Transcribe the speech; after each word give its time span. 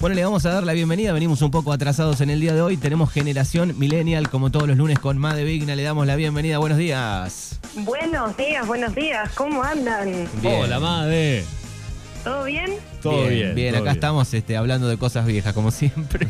Bueno, 0.00 0.14
le 0.14 0.22
vamos 0.24 0.46
a 0.46 0.50
dar 0.50 0.62
la 0.62 0.74
bienvenida. 0.74 1.12
Venimos 1.12 1.42
un 1.42 1.50
poco 1.50 1.72
atrasados 1.72 2.20
en 2.20 2.30
el 2.30 2.40
día 2.40 2.54
de 2.54 2.62
hoy. 2.62 2.76
Tenemos 2.76 3.10
Generación 3.12 3.76
Millennial, 3.76 4.30
como 4.30 4.50
todos 4.50 4.68
los 4.68 4.76
lunes, 4.76 5.00
con 5.00 5.18
Made 5.18 5.42
Vigna. 5.42 5.74
Le 5.74 5.82
damos 5.82 6.06
la 6.06 6.14
bienvenida. 6.14 6.58
Buenos 6.58 6.78
días. 6.78 7.58
Buenos 7.74 8.36
días, 8.36 8.64
buenos 8.64 8.94
días. 8.94 9.28
¿Cómo 9.34 9.60
andan? 9.64 10.28
Bien. 10.40 10.62
Hola, 10.62 10.78
Made. 10.78 11.44
¿Todo 12.22 12.44
bien? 12.44 12.76
Todo 13.02 13.26
bien. 13.26 13.54
Bien, 13.54 13.72
todo 13.72 13.82
acá 13.82 13.90
bien. 13.92 13.96
estamos 13.96 14.34
este, 14.34 14.56
hablando 14.56 14.88
de 14.88 14.96
cosas 14.96 15.26
viejas, 15.26 15.52
como 15.52 15.70
siempre. 15.70 16.26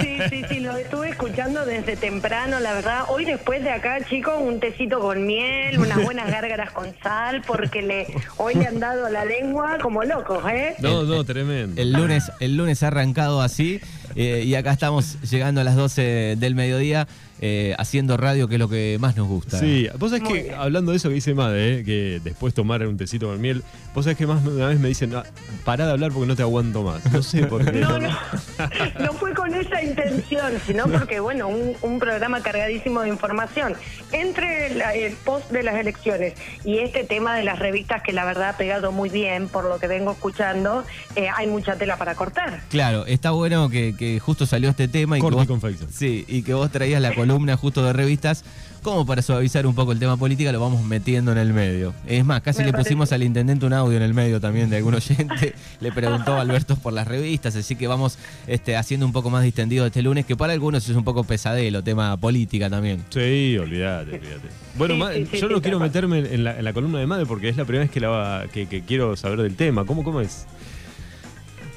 Sí, 0.00 0.18
sí, 0.30 0.42
sí, 0.48 0.60
lo 0.60 0.76
estuve 0.76 1.10
escuchando 1.10 1.64
desde 1.64 1.96
temprano, 1.96 2.60
la 2.60 2.74
verdad. 2.74 3.04
Hoy 3.08 3.24
después 3.24 3.62
de 3.62 3.70
acá, 3.70 3.98
chicos, 4.08 4.34
un 4.40 4.60
tecito 4.60 5.00
con 5.00 5.26
miel, 5.26 5.78
unas 5.78 6.02
buenas 6.02 6.30
gárgaras 6.30 6.70
con 6.72 6.94
sal, 7.02 7.42
porque 7.46 7.82
le 7.82 8.06
hoy 8.36 8.54
le 8.54 8.66
han 8.66 8.80
dado 8.80 9.08
la 9.08 9.24
lengua 9.24 9.78
como 9.80 10.04
locos, 10.04 10.44
¿eh? 10.50 10.74
No, 10.80 11.04
no, 11.04 11.24
tremendo. 11.24 11.80
El 11.80 11.92
lunes, 11.92 12.30
el 12.40 12.56
lunes 12.56 12.82
ha 12.82 12.88
arrancado 12.88 13.42
así 13.42 13.80
eh, 14.14 14.42
y 14.44 14.54
acá 14.54 14.72
estamos 14.72 15.20
llegando 15.22 15.60
a 15.60 15.64
las 15.64 15.76
12 15.76 16.36
del 16.36 16.54
mediodía 16.54 17.06
eh, 17.40 17.74
haciendo 17.78 18.16
radio, 18.16 18.48
que 18.48 18.54
es 18.54 18.58
lo 18.58 18.68
que 18.68 18.96
más 19.00 19.16
nos 19.16 19.26
gusta. 19.28 19.58
Sí, 19.58 19.88
vos 19.98 20.10
sabés 20.10 20.22
Muy 20.24 20.32
que, 20.38 20.42
bien. 20.44 20.54
hablando 20.56 20.90
de 20.92 20.96
eso 20.98 21.08
que 21.08 21.14
dice 21.16 21.34
Made, 21.34 21.80
eh, 21.80 21.84
que 21.84 22.20
después 22.24 22.54
tomar 22.54 22.86
un 22.86 22.96
tecito 22.96 23.26
con 23.28 23.40
miel, 23.40 23.62
vos 23.94 24.04
sabés 24.04 24.16
que 24.18 24.26
más 24.26 24.42
de 24.44 24.50
una 24.50 24.68
vez 24.68 24.78
me 24.80 24.88
dicen, 24.88 25.14
"Ah, 25.14 25.24
pará 25.64 25.86
de 25.86 25.92
hablar 25.92 26.12
porque 26.12 26.26
no 26.28 26.36
te 26.36 26.42
aguanto 26.42 26.82
más. 26.82 27.04
No 27.12 27.22
sé 27.22 27.44
por 27.46 27.64
qué. 27.64 27.80
No, 27.80 27.98
no, 27.98 28.08
no 29.00 29.12
fue 29.14 29.34
con 29.34 29.54
esa 29.54 29.82
intención, 29.82 30.52
sino 30.66 30.84
porque, 30.86 31.20
bueno, 31.20 31.48
un, 31.48 31.74
un 31.82 31.98
programa 31.98 32.42
cargadísimo 32.42 33.00
de 33.02 33.08
información. 33.08 33.74
Entre 34.12 34.74
la- 34.74 34.94
el 34.94 35.12
post 35.14 35.50
de 35.50 35.62
las 35.62 35.74
elecciones 35.76 36.34
y 36.64 36.78
este 36.78 37.04
tema 37.04 37.36
de 37.36 37.44
las 37.44 37.58
revistas, 37.58 38.02
que 38.02 38.12
la 38.12 38.24
verdad 38.24 38.50
ha 38.50 38.56
pegado 38.56 38.92
muy 38.92 39.08
bien, 39.08 39.48
por 39.48 39.64
lo 39.64 39.78
que 39.78 39.86
vengo 39.88 40.12
escuchando, 40.12 40.84
eh, 41.16 41.28
hay 41.34 41.46
mucha 41.46 41.76
tela 41.76 41.96
para 41.96 42.14
cortar. 42.14 42.60
Claro, 42.70 43.04
está 43.06 43.30
bueno 43.32 43.68
que, 43.68 43.94
que 43.96 44.18
justo 44.20 44.46
salió 44.46 44.70
este 44.70 44.88
tema 44.88 45.16
y 45.18 45.20
que, 45.20 45.28
Corte 45.28 45.52
vos, 45.52 45.70
sí, 45.92 46.24
y 46.28 46.42
que 46.42 46.54
vos 46.54 46.70
traías 46.70 47.00
la 47.00 47.14
columna 47.26 47.56
justo 47.56 47.84
de 47.84 47.92
revistas. 47.92 48.44
Como 48.82 49.04
para 49.04 49.20
suavizar 49.20 49.66
un 49.66 49.74
poco 49.74 49.90
el 49.90 49.98
tema 49.98 50.16
política, 50.16 50.52
lo 50.52 50.60
vamos 50.60 50.84
metiendo 50.84 51.32
en 51.32 51.38
el 51.38 51.52
medio. 51.52 51.92
Es 52.06 52.24
más, 52.24 52.40
casi 52.40 52.60
Me 52.60 52.66
le 52.66 52.70
parece. 52.72 52.90
pusimos 52.90 53.10
al 53.10 53.24
intendente 53.24 53.66
un 53.66 53.72
audio 53.72 53.96
en 53.96 54.02
el 54.04 54.14
medio 54.14 54.40
también 54.40 54.70
de 54.70 54.76
algún 54.76 54.94
oyente. 54.94 55.54
le 55.80 55.90
preguntó 55.90 56.34
a 56.36 56.42
Alberto 56.42 56.76
por 56.76 56.92
las 56.92 57.08
revistas, 57.08 57.56
así 57.56 57.74
que 57.74 57.88
vamos 57.88 58.16
este, 58.46 58.76
haciendo 58.76 59.04
un 59.04 59.12
poco 59.12 59.28
más 59.28 59.42
distendido 59.42 59.84
este 59.86 60.02
lunes, 60.02 60.24
que 60.24 60.36
para 60.36 60.52
algunos 60.52 60.88
es 60.88 60.94
un 60.94 61.02
poco 61.02 61.24
pesadelo, 61.24 61.82
tema 61.82 62.16
política 62.16 62.70
también. 62.70 63.02
Sí, 63.10 63.58
olvídate, 63.58 64.14
olvídate. 64.14 64.48
Bueno, 64.76 64.94
Sí, 64.94 65.00
Ma- 65.00 65.12
sí, 65.14 65.26
sí, 65.32 65.38
yo 65.40 65.48
sí, 65.48 65.54
no 65.54 65.60
quiero 65.62 65.80
meterme 65.80 66.18
en 66.20 66.44
la, 66.44 66.56
en 66.56 66.64
la 66.64 66.72
columna 66.72 67.00
de 67.00 67.06
Made 67.08 67.26
porque 67.26 67.48
es 67.48 67.56
la 67.56 67.64
primera 67.64 67.82
vez 67.86 67.90
que, 67.90 67.98
la, 67.98 68.08
va- 68.08 68.44
que, 68.52 68.68
que 68.68 68.82
quiero 68.82 69.16
saber 69.16 69.42
del 69.42 69.56
tema. 69.56 69.84
¿Cómo, 69.84 70.04
cómo 70.04 70.20
es? 70.20 70.46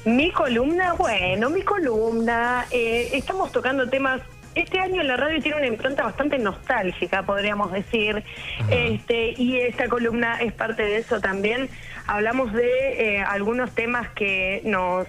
Mi 0.04 0.30
columna, 0.30 0.92
bueno, 0.92 1.50
mi 1.50 1.62
columna, 1.62 2.66
eh, 2.70 3.10
estamos 3.14 3.50
tocando 3.50 3.88
temas. 3.88 4.20
Este 4.54 4.80
año 4.80 5.02
la 5.02 5.16
radio 5.16 5.40
tiene 5.40 5.58
una 5.58 5.66
impronta 5.66 6.02
bastante 6.02 6.38
nostálgica, 6.38 7.22
podríamos 7.22 7.72
decir. 7.72 8.24
Este, 8.68 9.34
y 9.36 9.58
esta 9.58 9.88
columna 9.88 10.40
es 10.40 10.52
parte 10.52 10.82
de 10.82 10.98
eso 10.98 11.20
también. 11.20 11.68
Hablamos 12.06 12.52
de 12.52 13.16
eh, 13.16 13.22
algunos 13.22 13.70
temas 13.72 14.08
que 14.10 14.60
nos, 14.64 15.06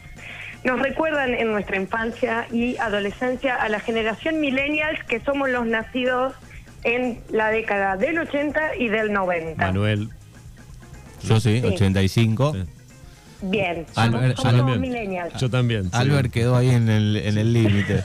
nos 0.64 0.80
recuerdan 0.80 1.34
en 1.34 1.52
nuestra 1.52 1.78
infancia 1.78 2.48
y 2.52 2.78
adolescencia 2.78 3.56
a 3.56 3.68
la 3.70 3.80
generación 3.80 4.40
millennials, 4.40 5.04
que 5.06 5.20
somos 5.22 5.50
los 5.50 5.66
nacidos 5.66 6.34
en 6.84 7.20
la 7.32 7.50
década 7.50 7.98
del 7.98 8.20
80 8.20 8.76
y 8.78 8.90
del 8.90 9.12
90. 9.12 9.66
Manuel. 9.66 10.10
Yo 11.24 11.40
sí, 11.40 11.62
Sí. 11.62 11.66
85. 11.68 12.54
Sí. 12.54 12.81
Bien, 13.44 13.86
Albert- 13.96 14.36
somos, 14.36 14.42
somos 14.42 14.56
también. 14.72 14.82
millennials. 14.82 15.34
Yo 15.40 15.50
también. 15.50 15.84
sí. 15.86 15.90
Albert 15.94 16.32
quedó 16.32 16.56
ahí 16.56 16.70
en 16.70 16.90
el 16.90 17.16
en 17.18 17.38
el 17.38 17.54
límite. 17.54 18.04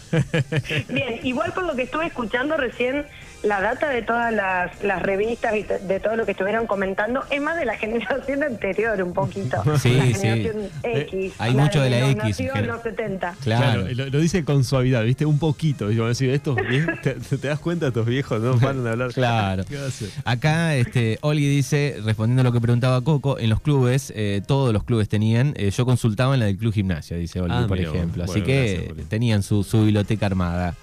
Bien, 0.88 1.20
igual 1.24 1.52
por 1.52 1.64
lo 1.64 1.74
que 1.76 1.82
estuve 1.82 2.06
escuchando 2.06 2.56
recién, 2.56 3.04
la 3.42 3.60
data 3.60 3.88
de 3.90 4.02
todas 4.02 4.32
las, 4.32 4.82
las 4.82 5.02
revistas 5.02 5.54
y 5.54 5.62
de, 5.62 5.78
de 5.78 6.00
todo 6.00 6.16
lo 6.16 6.24
que 6.24 6.32
estuvieron 6.32 6.66
comentando 6.66 7.22
es 7.30 7.40
más 7.40 7.56
de 7.56 7.64
la 7.64 7.76
generación 7.78 8.42
anterior 8.42 9.00
un 9.02 9.12
poquito. 9.12 9.62
Sí, 9.78 9.92
la 9.94 10.04
sí. 10.06 10.12
generación 10.14 10.56
Eh, 10.82 11.06
X. 11.12 11.34
hay 11.38 11.54
mucho 11.54 11.80
de 11.82 11.90
la 11.90 12.00
los 12.00 12.10
X, 12.12 12.22
nacidos 12.24 12.58
en 12.58 12.66
los 12.66 12.82
70. 12.82 13.34
Claro. 13.42 13.82
Claro, 13.82 13.94
lo, 13.94 14.06
lo 14.10 14.18
dice 14.20 14.44
con 14.44 14.64
suavidad, 14.64 15.04
¿viste? 15.04 15.26
Un 15.26 15.38
poquito. 15.38 15.90
Y 15.92 15.96
decir, 15.96 16.30
estos 16.30 16.56
viejos, 16.56 16.94
te, 17.02 17.14
te 17.14 17.48
das 17.48 17.58
cuenta, 17.60 17.88
estos 17.88 18.06
viejos 18.06 18.40
no 18.40 18.58
paran 18.58 18.82
de 18.84 18.90
hablar. 18.90 19.12
Claro. 19.12 19.64
¿Qué 19.68 19.76
va 19.76 19.86
a? 19.86 20.30
Acá, 20.32 20.74
este, 20.76 21.18
Olgi 21.20 21.48
dice, 21.48 21.98
respondiendo 22.04 22.40
a 22.40 22.44
lo 22.44 22.52
que 22.52 22.60
preguntaba 22.60 23.00
Coco, 23.02 23.38
en 23.38 23.50
los 23.50 23.60
clubes, 23.60 24.12
eh, 24.16 24.42
todos 24.46 24.72
los 24.72 24.84
clubes 24.84 25.08
tenían, 25.08 25.54
eh, 25.56 25.70
yo 25.70 25.84
consultaba 25.84 26.34
en 26.34 26.40
la 26.40 26.46
del 26.46 26.56
Club 26.56 26.72
Gimnasia, 26.72 27.16
dice 27.16 27.40
Olgi, 27.40 27.54
Ah, 27.56 27.64
por 27.68 27.78
ejemplo. 27.78 28.24
Así 28.24 28.32
Bueno, 28.32 28.46
que 28.46 28.84
gracias, 28.88 29.08
tenían 29.08 29.42
su, 29.42 29.62
su 29.64 29.82
biblioteca 29.84 30.26
armada. 30.26 30.74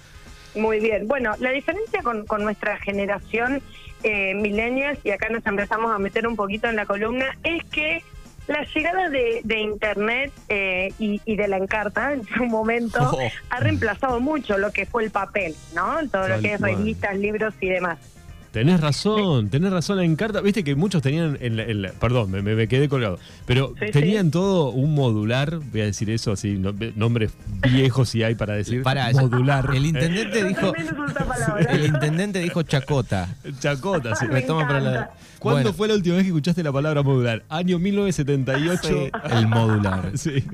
Muy 0.54 0.80
bien. 0.80 1.08
Bueno, 1.08 1.34
la 1.40 1.50
diferencia 1.50 2.02
con, 2.02 2.26
con 2.26 2.42
nuestra 2.44 2.78
generación 2.78 3.60
eh, 4.02 4.34
millennials, 4.34 4.98
y 5.04 5.10
acá 5.10 5.28
nos 5.28 5.44
empezamos 5.46 5.92
a 5.92 5.98
meter 5.98 6.26
un 6.26 6.36
poquito 6.36 6.68
en 6.68 6.76
la 6.76 6.86
columna, 6.86 7.36
es 7.42 7.64
que 7.64 8.04
la 8.46 8.62
llegada 8.74 9.08
de, 9.08 9.40
de 9.42 9.58
Internet 9.60 10.30
eh, 10.50 10.92
y, 10.98 11.20
y 11.24 11.36
de 11.36 11.48
la 11.48 11.56
encarta 11.56 12.12
en 12.12 12.24
su 12.24 12.44
momento 12.44 12.98
Oh. 13.00 13.18
ha 13.50 13.60
reemplazado 13.60 14.20
mucho 14.20 14.58
lo 14.58 14.70
que 14.70 14.84
fue 14.84 15.04
el 15.04 15.10
papel, 15.10 15.54
¿no? 15.74 16.06
Todo 16.10 16.28
lo 16.28 16.40
que 16.40 16.52
es 16.52 16.60
revistas, 16.60 17.16
libros 17.16 17.54
y 17.60 17.68
demás. 17.68 17.98
Tenés 18.54 18.80
razón, 18.80 19.48
tenés 19.50 19.72
razón 19.72 19.98
en 19.98 20.14
carta. 20.14 20.40
Viste 20.40 20.62
que 20.62 20.76
muchos 20.76 21.02
tenían, 21.02 21.36
en 21.40 21.56
la- 21.56 21.64
en 21.64 21.82
la- 21.82 21.90
perdón, 21.90 22.30
me, 22.30 22.40
me- 22.40 22.54
me 22.54 22.68
quedé 22.68 22.88
colgado, 22.88 23.18
pero 23.46 23.74
Sí, 23.84 23.90
tenían 23.90 24.30
todo 24.30 24.70
un 24.70 24.94
modular, 24.94 25.58
voy 25.72 25.80
a 25.80 25.84
decir 25.86 26.08
eso 26.08 26.30
así, 26.30 26.52
no- 26.56 26.72
nombres 26.94 27.32
viejos 27.72 28.08
si 28.10 28.22
hay 28.22 28.36
para 28.36 28.54
decir. 28.54 28.84
Pará, 28.84 29.10
modular. 29.12 29.68
El 29.74 29.86
intendente 29.86 30.38
Yo 30.40 30.46
dijo, 30.46 30.72
el 31.68 31.84
intendente 31.86 32.38
dijo 32.38 32.62
chacota. 32.62 33.34
Chacota, 33.58 34.14
sí. 34.14 34.26
Me 34.28 34.34
Retoma 34.34 34.68
para 34.68 34.80
la- 34.80 34.90
encanta. 34.92 35.14
¿Cuándo 35.40 35.62
Bueno. 35.62 35.76
fue 35.76 35.88
la 35.88 35.94
última 35.94 36.14
vez 36.14 36.22
que 36.24 36.28
escuchaste 36.28 36.62
la 36.62 36.72
palabra 36.72 37.02
modular? 37.02 37.42
Año 37.48 37.78
1978. 37.80 39.10
El 39.30 39.48
modular. 39.48 40.12
Sí. 40.14 40.44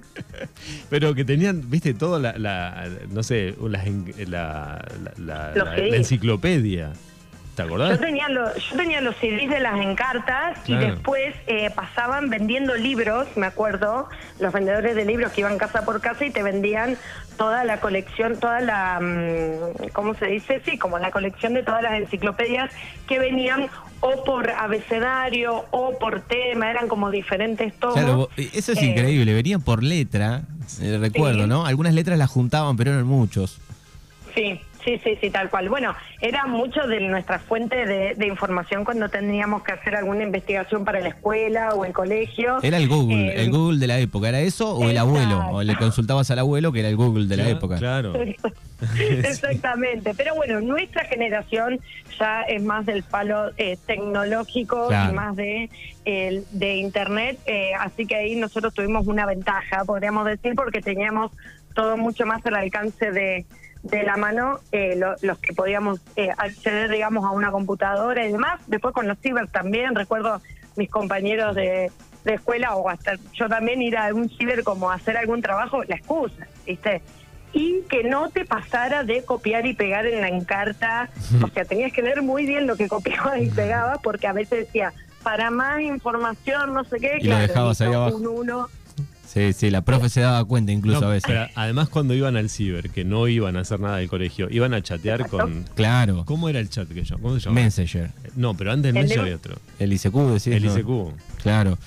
Pero 0.89 1.15
que 1.15 1.25
tenían, 1.27 1.69
viste, 1.71 1.93
toda 1.95 2.19
la, 2.19 2.37
la- 2.39 2.89
no 3.13 3.23
sé, 3.23 3.55
las 3.69 3.87
en- 3.87 4.13
la, 4.27 4.83
la- 5.05 5.13
la- 5.19 5.55
Los 5.55 5.65
la- 5.67 5.77
CDs. 5.77 5.91
la 5.91 5.97
enciclopedia. 5.99 6.93
¿Te 7.61 7.67
acordás? 7.67 7.91
Yo 7.91 7.99
tenía, 7.99 8.29
los, 8.29 8.71
yo 8.71 8.77
tenía 8.77 9.01
los 9.01 9.17
CDs 9.17 9.49
de 9.51 9.61
las 9.61 9.81
encartas 9.81 10.59
Claro. 10.65 10.87
y 10.87 10.91
después 10.91 11.35
eh, 11.47 11.71
pasaban 11.75 12.31
vendiendo 12.31 12.75
libros, 12.75 13.27
me 13.37 13.47
acuerdo, 13.47 14.09
los 14.39 14.53
vendedores 14.53 14.95
de 14.97 15.05
libros 15.05 15.33
que 15.33 15.41
iban 15.43 15.59
casa 15.59 15.85
por 15.85 16.01
casa 16.01 16.25
y 16.25 16.31
te 16.31 16.43
vendían 16.43 16.97
toda 17.37 17.65
la 17.65 17.81
colección, 17.81 18.39
toda 18.39 18.61
la, 18.61 18.99
mm, 19.01 19.89
¿cómo 19.93 20.15
se 20.15 20.27
dice? 20.27 20.61
Sí, 20.65 20.79
como 20.79 20.99
la 20.99 21.11
colección 21.11 21.55
de 21.55 21.63
todas 21.63 21.83
las 21.83 21.93
enciclopedias 21.95 22.71
que 23.09 23.19
venían 23.19 23.69
o 24.01 24.25
por 24.25 24.51
abecedario 24.51 25.67
o 25.71 25.99
por 25.99 26.21
tema, 26.23 26.71
eran 26.71 26.89
como 26.89 27.11
diferentes 27.11 27.75
tomos. 27.79 27.97
Claro, 27.97 28.17
vos- 28.17 28.29
eso 28.37 28.73
es 28.73 28.79
Eh, 28.83 28.87
increíble, 28.87 29.33
venían 29.35 29.61
por 29.63 29.83
letra, 29.83 30.43
eh, 30.81 30.99
recuerdo, 31.01 31.43
Sí. 31.43 31.49
¿no? 31.49 31.67
Algunas 31.67 31.95
letras 31.95 32.19
las 32.19 32.31
juntaban, 32.31 32.77
pero 32.77 32.93
eran 32.93 33.07
muchos. 33.07 33.59
Sí, 34.35 34.61
sí, 34.85 35.01
sí, 35.05 35.17
sí, 35.21 35.31
tal 35.31 35.51
cual. 35.51 35.69
Bueno, 35.69 35.95
era 36.21 36.47
mucho 36.47 36.87
de 36.87 37.01
nuestra 37.01 37.39
fuente 37.39 37.87
de, 37.87 38.15
de 38.15 38.27
información 38.27 38.85
cuando 38.85 39.09
teníamos 39.09 39.63
que 39.63 39.73
hacer 39.73 39.97
alguna 39.97 40.23
investigación 40.25 40.85
para 40.85 41.01
la 41.01 41.09
escuela 41.09 41.75
o 41.75 41.85
el 41.85 41.93
colegio. 41.93 42.59
Era 42.63 42.77
el 42.77 42.89
Google, 42.89 43.29
Eh, 43.29 43.43
el 43.43 43.51
Google 43.51 43.79
de 43.79 43.87
la 43.87 43.99
época, 43.99 44.29
¿era 44.29 44.41
eso 44.41 44.75
o 44.77 44.89
el 44.89 44.99
abuelo? 44.99 45.49
O 45.51 45.63
le 45.63 45.77
consultabas 45.77 46.31
al 46.31 46.39
abuelo 46.41 46.73
que 46.73 46.81
era 46.81 46.89
el 46.89 46.97
Google 46.97 47.27
de 47.27 47.37
la 47.37 47.43
Claro, 47.45 47.57
época. 47.59 47.77
Claro. 47.79 48.13
Exactamente, 48.99 50.15
pero 50.17 50.35
bueno, 50.35 50.61
nuestra 50.61 51.05
generación 51.05 51.81
ya 52.19 52.43
es 52.43 52.63
más 52.63 52.87
del 52.87 53.03
palo 53.03 53.51
eh, 53.57 53.77
tecnológico 53.87 54.89
Claro. 54.89 55.13
y 55.13 55.15
más 55.15 55.37
de, 55.37 55.71
el- 56.05 56.45
de 56.53 56.77
internet, 56.77 57.39
eh, 57.47 57.73
así 57.79 58.07
que 58.07 58.17
ahí 58.17 58.37
nosotros 58.37 58.73
tuvimos 58.75 59.07
una 59.07 59.27
ventaja, 59.27 59.85
podríamos 59.85 60.25
decir, 60.27 60.55
porque 60.55 60.81
teníamos 60.81 61.31
todo 61.75 61.97
mucho 61.97 62.27
más 62.27 62.45
al 62.47 62.57
alcance 62.57 63.11
de, 63.13 63.45
de 63.83 64.03
la 64.03 64.17
mano, 64.17 64.61
eh, 64.73 64.95
lo- 64.97 65.15
los 65.23 65.39
que 65.39 65.53
podíamos 65.55 66.01
eh, 66.17 66.29
acceder, 66.37 66.91
digamos, 66.91 67.25
a 67.25 67.31
una 67.31 67.51
computadora 67.51 68.27
y 68.27 68.33
demás. 68.33 68.61
Después 68.67 68.95
con 68.95 69.09
los 69.09 69.19
ciber 69.19 69.49
también, 69.49 69.95
recuerdo 69.95 70.41
mis 70.77 70.91
compañeros 70.91 71.55
de, 71.57 71.91
de 72.25 72.35
escuela 72.35 72.75
o 72.77 72.89
hasta 72.91 73.15
yo 73.33 73.49
también 73.49 73.81
ir 73.83 73.97
a 73.97 74.13
un 74.15 74.29
ciber 74.29 74.63
como 74.65 74.91
a 74.91 74.95
hacer 74.95 75.17
algún 75.17 75.41
trabajo, 75.43 75.83
la 75.85 75.97
excusa, 75.97 76.47
¿viste? 76.67 77.03
y 77.53 77.81
que 77.91 78.05
no 78.05 78.31
te 78.31 78.45
pasara 78.45 79.03
de 79.03 79.25
copiar 79.25 79.67
y 79.67 79.75
pegar 79.75 80.07
en 80.07 80.21
la 80.21 80.29
encarta. 80.29 81.09
O 81.43 81.49
sea, 81.49 81.65
tenías 81.65 81.93
que 81.93 82.01
leer 82.03 82.23
muy 82.23 82.47
bien 82.47 82.67
lo 82.69 82.77
que 82.77 82.87
copiabas 82.87 83.41
y 83.43 83.49
pegabas, 83.49 83.99
porque 84.05 84.29
a 84.29 84.33
veces 84.33 84.67
decía, 84.67 84.93
para 85.25 85.51
más 85.51 85.81
información, 85.81 86.73
no 86.73 86.85
sé 86.85 86.99
qué, 87.01 87.17
Y 87.19 87.25
lo 87.25 87.31
claro, 87.35 87.47
dejabas 87.49 87.81
ahí 87.81 87.89
hizo 87.89 87.97
abajo. 88.03 88.17
Un 88.19 88.27
uno. 88.29 88.69
Sí, 89.33 89.53
sí, 89.53 89.71
la 89.71 89.83
profe 89.83 90.09
se 90.09 90.23
daba 90.23 90.45
cuenta 90.45 90.73
incluso 90.73 91.03
No, 91.03 91.07
a 91.07 91.11
veces. 91.11 91.25
pero 91.29 91.47
además 91.55 91.89
cuando 91.89 92.15
iban 92.15 92.37
al 92.37 92.51
ciber, 92.51 92.91
que 92.91 93.05
no 93.05 93.29
iban 93.29 93.57
a 93.57 93.61
hacer 93.61 93.79
nada 93.79 93.99
del 93.99 94.09
colegio, 94.09 94.49
iban 94.51 94.75
a 94.75 94.83
chatear 94.83 95.29
con... 95.29 95.65
Claro. 95.77 96.25
¿Cómo 96.25 96.49
era 96.49 96.59
el 96.59 96.69
chat 96.69 96.89
que 96.89 97.05
yo? 97.05 97.17
¿Cómo 97.19 97.35
se 97.35 97.43
llama? 97.43 97.61
Messenger. 97.61 98.11
No, 98.35 98.55
pero 98.55 98.73
antes 98.73 98.93
del 98.93 98.97
El 98.97 99.03
Messenger 99.05 99.25
de- 99.25 99.31
había 99.31 99.37
otro. 99.37 99.57
El 99.79 99.93
ICQ, 99.93 100.15
decís. 100.33 100.47
El 100.49 100.65
¿no? 100.65 100.77
ICQ. 100.77 101.43
Claro. 101.43 101.79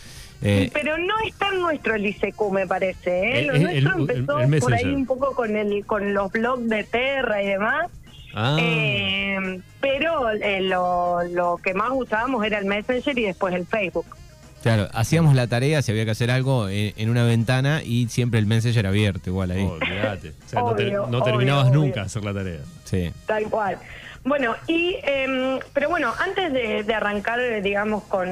Eh, 0.42 0.70
Pero 0.74 0.98
no 0.98 1.14
es 1.28 1.34
tan 1.36 1.60
nuestro 1.60 1.96
el 1.96 2.06
ICQ, 2.06 2.52
me 2.54 2.66
parece. 2.68 3.10
¿eh? 3.10 3.40
El- 3.40 3.48
Lo 3.48 3.54
el- 3.54 3.84
nuestro 3.84 4.38
el- 4.40 4.44
empezó 4.46 4.68
el 4.70 4.74
por 4.74 4.74
ahí 4.76 4.94
un 4.96 5.06
poco 5.06 5.36
con 5.36 5.56
el 5.58 5.86
con 5.86 6.14
los 6.14 6.32
blogs 6.32 6.70
de 6.70 6.84
Terra 6.86 7.44
y 7.44 7.48
demás. 7.48 7.88
Ah, 8.34 8.58
Eh, 8.60 9.60
pero 9.82 10.30
eh, 10.32 10.62
lo, 10.62 11.24
lo 11.24 11.58
que 11.64 11.74
más 11.74 11.92
usábamos 11.94 12.46
era 12.46 12.58
el 12.60 12.66
Messenger 12.66 13.18
y 13.20 13.24
después 13.24 13.54
el 13.54 13.66
Facebook. 13.66 14.06
Claro, 14.64 14.88
hacíamos 14.94 15.36
la 15.36 15.46
tarea 15.46 15.82
si 15.84 15.92
había 15.92 16.06
que 16.06 16.12
hacer 16.12 16.32
algo 16.32 16.68
en, 16.70 16.94
en 16.98 17.10
una 17.12 17.24
ventana 17.24 17.82
y 17.84 18.08
siempre 18.10 18.40
el 18.40 18.48
Messenger 18.48 18.88
abierto 18.88 19.30
igual 19.30 19.52
ahí. 19.52 19.64
olvídate. 19.64 20.30
O 20.30 20.50
sea, 20.50 20.60
no, 20.62 20.68
obvio, 20.68 21.22
terminabas 21.24 21.68
obvio. 21.68 21.80
nunca 21.82 22.00
de 22.00 22.06
hacer 22.08 22.24
la 22.24 22.34
tarea. 22.34 22.60
Sí. 22.86 23.12
Tal 23.28 23.44
cual. 23.46 23.78
Bueno, 24.24 24.56
y 24.68 24.96
em, 25.04 25.60
pero 25.74 25.90
bueno, 25.90 26.14
antes 26.18 26.52
de, 26.54 26.84
de 26.84 26.94
arrancar, 26.94 27.40
eh, 27.40 27.62
digamos, 27.62 28.04
con, 28.06 28.28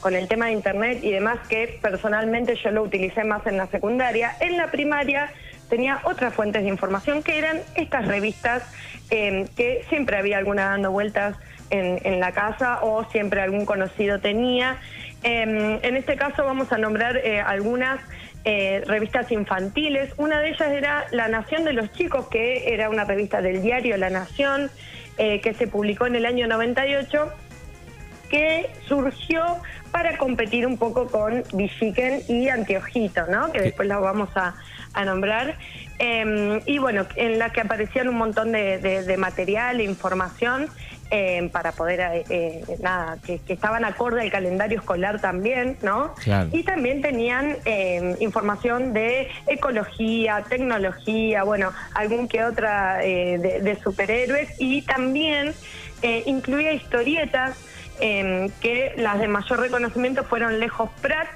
con 0.00 0.14
el 0.14 0.28
tema 0.28 0.46
de 0.46 0.52
Internet 0.52 1.00
y 1.02 1.10
demás, 1.10 1.38
que 1.48 1.78
personalmente 1.82 2.56
yo 2.62 2.70
lo 2.70 2.82
utilicé 2.84 3.24
más 3.24 3.44
en 3.46 3.56
la 3.56 3.66
secundaria, 3.66 4.36
en 4.40 4.56
la 4.56 4.70
primaria 4.70 5.32
tenía 5.68 6.00
otras 6.04 6.32
fuentes 6.32 6.62
de 6.62 6.68
información 6.68 7.24
que 7.24 7.38
eran 7.38 7.58
estas 7.74 8.06
revistas 8.06 8.62
em, 9.10 9.48
que 9.56 9.84
siempre 9.88 10.16
había 10.16 10.38
alguna 10.38 10.66
dando 10.66 10.92
vueltas 10.92 11.36
en, 11.70 11.98
en 12.04 12.20
la 12.20 12.30
casa 12.30 12.78
o 12.82 13.04
siempre 13.10 13.40
algún 13.40 13.66
conocido 13.66 14.20
tenía. 14.20 14.78
Em, 15.28 15.80
en 15.82 15.96
este 15.96 16.14
caso 16.14 16.44
vamos 16.44 16.70
a 16.72 16.78
nombrar 16.78 17.16
eh, 17.16 17.40
algunas 17.40 17.98
eh, 18.44 18.84
revistas 18.86 19.32
infantiles. 19.32 20.12
Una 20.18 20.38
de 20.38 20.50
ellas 20.50 20.70
era 20.70 21.04
La 21.10 21.26
Nación 21.26 21.64
de 21.64 21.72
los 21.72 21.90
Chicos, 21.90 22.28
que 22.28 22.72
era 22.72 22.88
una 22.90 23.04
revista 23.04 23.42
del 23.42 23.60
diario 23.60 23.96
La 23.96 24.08
Nación, 24.08 24.70
eh, 25.18 25.40
que 25.40 25.52
se 25.52 25.66
publicó 25.66 26.06
en 26.06 26.14
el 26.14 26.26
año 26.26 26.46
98, 26.46 27.32
que 28.30 28.70
surgió 28.86 29.42
para 29.90 30.16
competir 30.16 30.64
un 30.64 30.78
poco 30.78 31.08
con 31.08 31.42
Villiquen 31.52 32.22
y 32.28 32.48
Anteojito, 32.48 33.26
¿no? 33.26 33.50
que 33.50 33.60
después 33.62 33.88
la 33.88 33.98
vamos 33.98 34.28
a, 34.36 34.54
a 34.94 35.04
nombrar. 35.04 35.56
Eh, 35.98 36.60
y 36.66 36.78
bueno, 36.78 37.04
en 37.16 37.40
la 37.40 37.50
que 37.50 37.62
aparecían 37.62 38.08
un 38.08 38.16
montón 38.16 38.52
de, 38.52 38.78
de- 38.78 39.02
de 39.02 39.16
material 39.16 39.80
e 39.80 39.84
información 39.84 40.68
eh, 41.10 41.48
para 41.52 41.72
poder, 41.72 42.00
eh, 42.00 42.24
eh, 42.28 42.64
nada, 42.80 43.18
que, 43.24 43.38
que 43.38 43.52
estaban 43.52 43.84
acorde 43.84 44.20
al 44.22 44.30
calendario 44.30 44.78
escolar 44.78 45.20
también, 45.20 45.78
¿no? 45.82 46.14
Claro. 46.16 46.48
Y 46.52 46.62
también 46.64 47.00
tenían 47.00 47.56
eh, 47.64 48.16
información 48.20 48.92
de 48.92 49.28
ecología, 49.46 50.44
tecnología, 50.48 51.42
bueno, 51.44 51.72
algún 51.94 52.28
que 52.28 52.44
otra 52.44 53.04
eh, 53.04 53.38
de, 53.38 53.60
de 53.60 53.80
superhéroes 53.82 54.48
y 54.58 54.82
también 54.82 55.54
eh, 56.02 56.22
incluía 56.26 56.72
historietas 56.72 57.56
eh, 58.00 58.50
que 58.60 58.92
las 58.96 59.18
de 59.20 59.28
mayor 59.28 59.60
reconocimiento 59.60 60.24
fueron 60.24 60.58
Lejos 60.60 60.90
Prat 61.00 61.28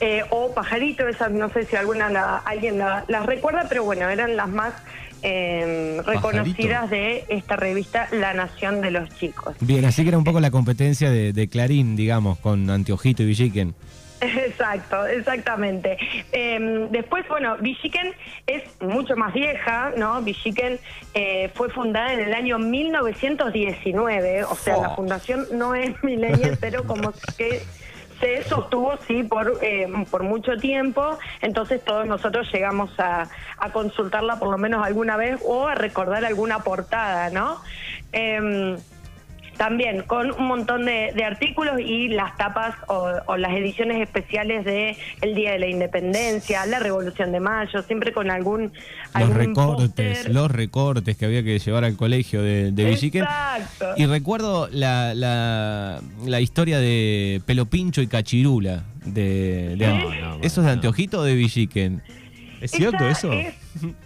eh, 0.00 0.24
o 0.30 0.54
Pajarito, 0.54 1.06
esas 1.06 1.30
no 1.30 1.50
sé 1.50 1.66
si 1.66 1.76
alguna 1.76 2.08
la- 2.08 2.38
alguien 2.38 2.78
la- 2.78 3.04
las 3.08 3.26
recuerda, 3.26 3.66
pero 3.68 3.84
bueno, 3.84 4.08
eran 4.08 4.34
las 4.34 4.48
más 4.48 4.72
eh, 5.22 6.00
reconocidas 6.04 6.90
de 6.90 7.24
esta 7.28 7.56
revista 7.56 8.08
La 8.12 8.34
Nación 8.34 8.80
de 8.80 8.90
los 8.90 9.08
Chicos. 9.18 9.56
Bien, 9.60 9.84
así 9.84 10.02
que 10.02 10.08
era 10.08 10.18
un 10.18 10.24
poco 10.24 10.40
la 10.40 10.50
competencia 10.50 11.10
de, 11.10 11.32
de 11.32 11.48
Clarín, 11.48 11.96
digamos, 11.96 12.38
con 12.38 12.68
Anteojito 12.70 13.22
y 13.22 13.26
Villiquen. 13.26 13.74
Exacto, 14.22 15.06
exactamente. 15.06 15.96
Eh, 16.32 16.88
después, 16.90 17.26
bueno, 17.26 17.56
Villiquen 17.58 18.12
es 18.46 18.62
mucho 18.82 19.16
más 19.16 19.32
vieja, 19.32 19.92
¿no? 19.96 20.20
Villiquen 20.20 20.78
eh, 21.14 21.50
fue 21.54 21.70
fundada 21.70 22.12
en 22.12 22.20
el 22.20 22.34
año 22.34 22.58
1919, 22.58 24.44
o 24.44 24.54
sea, 24.54 24.76
Oh. 24.76 24.82
la 24.82 24.90
fundación 24.90 25.46
no 25.52 25.74
es 25.74 26.02
millennial, 26.04 26.58
pero 26.60 26.84
como 26.84 27.12
que 27.38 27.62
se 28.20 28.44
sostuvo, 28.44 28.96
sí, 29.08 29.24
por, 29.24 29.58
eh, 29.62 29.88
por 30.10 30.22
mucho 30.22 30.56
tiempo, 30.56 31.18
entonces 31.40 31.82
todos 31.82 32.06
nosotros 32.06 32.48
llegamos 32.52 32.90
a, 33.00 33.28
a 33.58 33.72
consultarla 33.72 34.38
por 34.38 34.50
lo 34.50 34.58
menos 34.58 34.84
alguna 34.84 35.16
vez 35.16 35.40
o 35.44 35.66
a 35.66 35.74
recordar 35.74 36.24
alguna 36.24 36.60
portada, 36.60 37.30
¿no? 37.30 37.60
Em, 38.12 38.76
también 39.60 40.04
con 40.04 40.30
un 40.30 40.46
montón 40.46 40.86
de, 40.86 41.12
de 41.14 41.22
artículos 41.22 41.78
y 41.80 42.08
las 42.08 42.34
tapas 42.38 42.74
o, 42.88 43.10
o 43.26 43.36
las 43.36 43.52
ediciones 43.52 44.00
especiales 44.00 44.64
de 44.64 44.96
el 45.20 45.34
Día 45.34 45.52
de 45.52 45.58
la 45.58 45.66
Independencia, 45.66 46.64
la 46.64 46.78
Revolución 46.78 47.30
de 47.30 47.40
Mayo, 47.40 47.82
siempre 47.82 48.10
con 48.12 48.30
algún, 48.30 48.62
Los 48.72 48.72
algún 49.12 49.34
recortes, 49.36 50.26
los 50.30 50.50
recortes 50.50 51.14
que 51.18 51.26
había 51.26 51.42
que 51.42 51.58
llevar 51.58 51.84
al 51.84 51.94
colegio 51.98 52.42
de, 52.42 52.72
de 52.72 52.84
Villiquen. 52.86 53.24
Exacto. 53.24 53.92
Y 53.98 54.06
recuerdo 54.06 54.66
la, 54.72 55.12
la, 55.14 56.00
la 56.24 56.40
historia 56.40 56.78
de 56.78 57.42
Pelo 57.44 57.66
Pincho 57.66 58.00
y 58.00 58.06
Cachirula. 58.06 58.84
De, 59.04 59.76
de- 59.76 59.86
No, 59.86 60.14
no, 60.38 60.42
¿Eso 60.42 60.62
es 60.62 60.66
de. 60.68 60.72
Anteojito 60.72 61.20
o 61.20 61.22
de 61.24 61.34
Villiquen? 61.34 62.00
¿Es 62.62 62.70
cierto 62.70 63.06
Esa 63.06 63.28
eso? 63.28 63.32
es- 63.34 63.54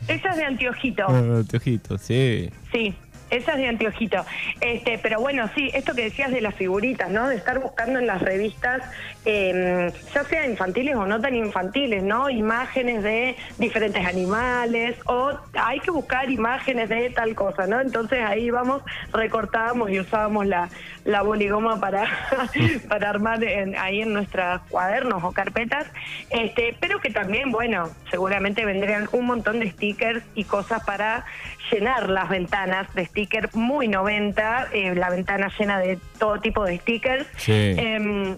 esa 0.08 0.30
es 0.30 0.36
de 0.36 0.44
Antiojito. 0.46 1.04
Ah, 1.08 1.18
Anteojito, 1.38 1.96
sí. 1.98 2.50
Sí, 2.72 2.92
esa 3.30 3.52
es 3.52 3.58
de 3.58 3.68
Antiojito. 3.68 4.24
Este, 4.60 4.98
pero 4.98 5.20
bueno, 5.20 5.48
sí, 5.54 5.70
esto 5.74 5.94
que 5.94 6.02
decías 6.04 6.30
de 6.30 6.40
las 6.40 6.54
figuritas, 6.54 7.10
¿no? 7.10 7.28
De 7.28 7.36
estar 7.36 7.58
buscando 7.58 7.98
en 7.98 8.06
las 8.06 8.20
revistas, 8.22 8.82
eh, 9.24 9.92
ya 10.14 10.24
sea 10.24 10.46
infantiles 10.46 10.94
o 10.96 11.06
no 11.06 11.20
tan 11.20 11.34
infantiles, 11.34 12.02
¿no? 12.02 12.30
Imágenes 12.30 13.02
de 13.02 13.36
diferentes 13.58 14.04
animales 14.06 14.96
o 15.06 15.32
hay 15.54 15.80
que 15.80 15.90
buscar 15.90 16.30
imágenes 16.30 16.88
de 16.88 17.10
tal 17.10 17.34
cosa, 17.34 17.66
¿no? 17.66 17.80
Entonces 17.80 18.20
ahí 18.24 18.50
vamos, 18.50 18.82
recortábamos 19.12 19.90
y 19.90 20.00
usábamos 20.00 20.46
la, 20.46 20.68
la 21.04 21.22
boligoma 21.22 21.80
para, 21.80 22.06
para 22.88 23.10
armar 23.10 23.42
en- 23.44 23.76
ahí 23.76 24.02
en 24.02 24.12
nuestros 24.12 24.60
cuadernos 24.68 25.22
o 25.24 25.32
carpetas, 25.32 25.86
este, 26.30 26.76
pero 26.80 27.00
que 27.00 27.10
también, 27.10 27.50
bueno, 27.50 27.90
seguramente 28.10 28.64
vendrían 28.64 29.08
un 29.12 29.26
montón 29.26 29.60
de 29.60 29.70
stickers 29.70 30.22
y 30.34 30.44
cosas 30.44 30.84
para 30.84 31.24
llenar 31.72 32.08
las 32.10 32.28
ventanas 32.28 32.92
de 32.94 33.06
stickers 33.14 33.55
muy 33.55 33.87
90, 33.87 34.69
eh, 34.72 34.94
la 34.96 35.08
ventana 35.08 35.49
llena 35.56 35.78
de 35.78 35.99
todo 36.19 36.40
tipo 36.40 36.64
de 36.64 36.78
stickers. 36.78 37.25
Sí. 37.37 37.52
Em, 37.78 38.37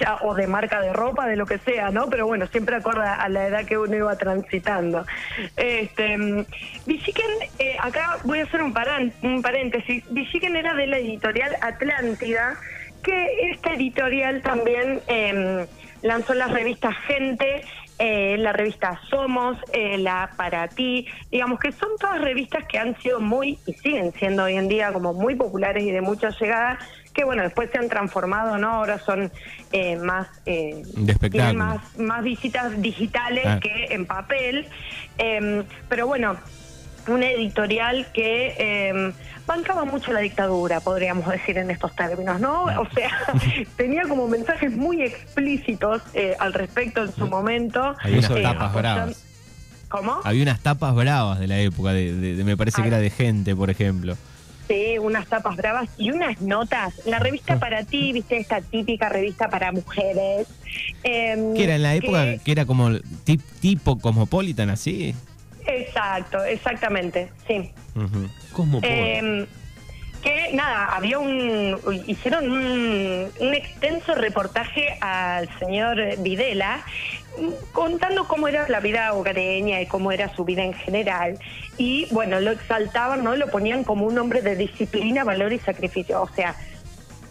ya, 0.00 0.16
o 0.22 0.34
de 0.34 0.46
marca 0.48 0.80
de 0.80 0.92
ropa, 0.92 1.26
de 1.26 1.36
lo 1.36 1.46
que 1.46 1.58
sea, 1.58 1.90
¿no? 1.90 2.08
Pero 2.10 2.26
bueno, 2.26 2.46
siempre 2.48 2.74
acorda 2.76 3.14
a 3.14 3.28
la 3.28 3.46
edad 3.46 3.64
que 3.64 3.78
uno 3.78 3.94
iba 3.96 4.16
transitando. 4.16 5.06
Este, 5.56 6.16
Villiquen, 6.86 7.30
eh, 7.60 7.76
acá 7.80 8.18
voy 8.24 8.40
a 8.40 8.42
hacer 8.44 8.62
un, 8.62 8.72
paran- 8.74 9.12
un 9.22 9.40
paréntesis. 9.42 10.02
Villiquen 10.10 10.56
era 10.56 10.74
de 10.74 10.86
la 10.88 10.98
editorial 10.98 11.54
Atlántida, 11.60 12.56
que 13.04 13.50
esta 13.52 13.74
editorial 13.74 14.42
también 14.42 15.00
em, 15.06 15.66
lanzó 16.02 16.34
las 16.34 16.50
revistas 16.50 16.96
Gente, 17.06 17.62
eh, 17.98 18.36
la 18.38 18.52
revista 18.52 19.00
Somos, 19.08 19.56
eh, 19.72 19.98
la 19.98 20.30
Para 20.36 20.68
Ti, 20.68 21.06
digamos 21.30 21.58
que 21.60 21.72
son 21.72 21.90
todas 21.98 22.20
revistas 22.20 22.64
que 22.66 22.78
han 22.78 22.96
sido 23.00 23.20
muy, 23.20 23.58
y 23.66 23.72
siguen 23.74 24.12
siendo 24.12 24.44
hoy 24.44 24.54
en 24.54 24.68
día 24.68 24.92
como 24.92 25.12
muy 25.12 25.34
populares 25.34 25.82
y 25.84 25.90
de 25.90 26.00
mucha 26.00 26.30
llegada, 26.30 26.78
que 27.12 27.24
bueno, 27.24 27.42
después 27.44 27.70
se 27.70 27.78
han 27.78 27.88
transformado, 27.88 28.58
¿no? 28.58 28.70
Ahora 28.70 28.98
son 28.98 29.30
eh, 29.70 29.96
más... 29.96 30.28
Eh, 30.46 30.82
tienen 31.30 31.56
más, 31.56 31.96
más 31.98 32.24
visitas 32.24 32.80
digitales 32.82 33.44
Ah. 33.46 33.60
que 33.60 33.94
en 33.94 34.04
papel, 34.04 34.66
Em, 35.18 35.64
pero 35.88 36.06
bueno, 36.06 36.36
una 37.08 37.30
editorial 37.30 38.06
que 38.12 38.54
eh, 38.58 39.12
bancaba 39.46 39.84
mucho 39.84 40.12
la 40.12 40.20
dictadura, 40.20 40.80
podríamos 40.80 41.28
decir 41.28 41.58
en 41.58 41.70
estos 41.70 41.94
términos, 41.94 42.40
¿no? 42.40 42.64
O 42.64 42.88
sea, 42.94 43.10
tenía 43.76 44.02
como 44.08 44.26
mensajes 44.28 44.72
muy 44.76 45.02
explícitos 45.02 46.02
eh, 46.14 46.34
al 46.38 46.52
respecto 46.54 47.02
en 47.04 47.12
su 47.14 47.26
momento. 47.26 47.94
Hay 48.02 48.18
unas 48.18 48.30
Eh, 48.30 48.42
tapas 48.42 48.74
bravas. 48.74 49.24
¿Cómo? 49.88 50.20
Había 50.24 50.42
unas 50.42 50.60
tapas 50.60 50.94
bravas 50.94 51.38
de 51.38 51.46
la 51.46 51.58
época, 51.60 51.92
de, 51.92 52.12
de- 52.14 52.34
de- 52.36 52.44
me 52.44 52.56
parece 52.56 52.76
que 52.82 52.86
Ah. 52.88 52.88
era 52.88 52.98
de 52.98 53.10
gente, 53.10 53.54
por 53.54 53.70
ejemplo. 53.70 54.16
Sí, 54.66 54.96
unas 54.98 55.26
tapas 55.26 55.56
bravas 55.56 55.90
y 55.98 56.10
unas 56.10 56.40
notas. 56.40 56.94
La 57.04 57.18
revista 57.18 57.58
para 57.60 57.84
ti, 57.84 58.12
viste, 58.14 58.38
esta 58.38 58.62
típica 58.62 59.08
revista 59.10 59.48
para 59.50 59.70
mujeres. 59.72 60.48
em, 61.02 61.54
Que 61.54 61.64
era 61.64 61.76
en 61.76 61.82
la 61.82 61.94
época 61.94 62.24
que- 62.24 62.40
que 62.42 62.52
era 62.52 62.64
como 62.64 62.88
tip- 63.24 63.42
tipo 63.60 63.98
cosmopolitan, 63.98 64.70
así. 64.70 65.14
Exacto, 65.66 66.44
exactamente, 66.44 67.30
sí. 67.46 67.72
Cosmopolitan. 68.52 68.90
Eh, 68.90 69.46
que 70.24 70.52
nada, 70.54 70.86
había 70.96 71.18
un. 71.18 71.78
hicieron 72.06 72.50
un, 72.50 73.30
un 73.38 73.54
extenso 73.54 74.14
reportaje 74.14 74.96
al 75.00 75.48
señor 75.58 75.98
Videla 76.18 76.82
mm, 77.38 77.72
contando 77.72 78.26
cómo 78.26 78.48
era 78.48 78.66
la 78.68 78.80
vida 78.80 79.12
hogareña 79.12 79.82
y 79.82 79.86
cómo 79.86 80.12
era 80.12 80.34
su 80.34 80.44
vida 80.44 80.64
en 80.64 80.72
general. 80.72 81.38
Y 81.76 82.06
bueno, 82.10 82.40
lo 82.40 82.52
exaltaban, 82.52 83.22
¿no? 83.22 83.36
Lo 83.36 83.48
ponían 83.48 83.84
como 83.84 84.06
un 84.06 84.16
hombre 84.18 84.40
de 84.40 84.56
disciplina, 84.56 85.24
valor 85.24 85.52
y 85.52 85.58
sacrificio. 85.58 86.22
O 86.22 86.28
sea, 86.28 86.56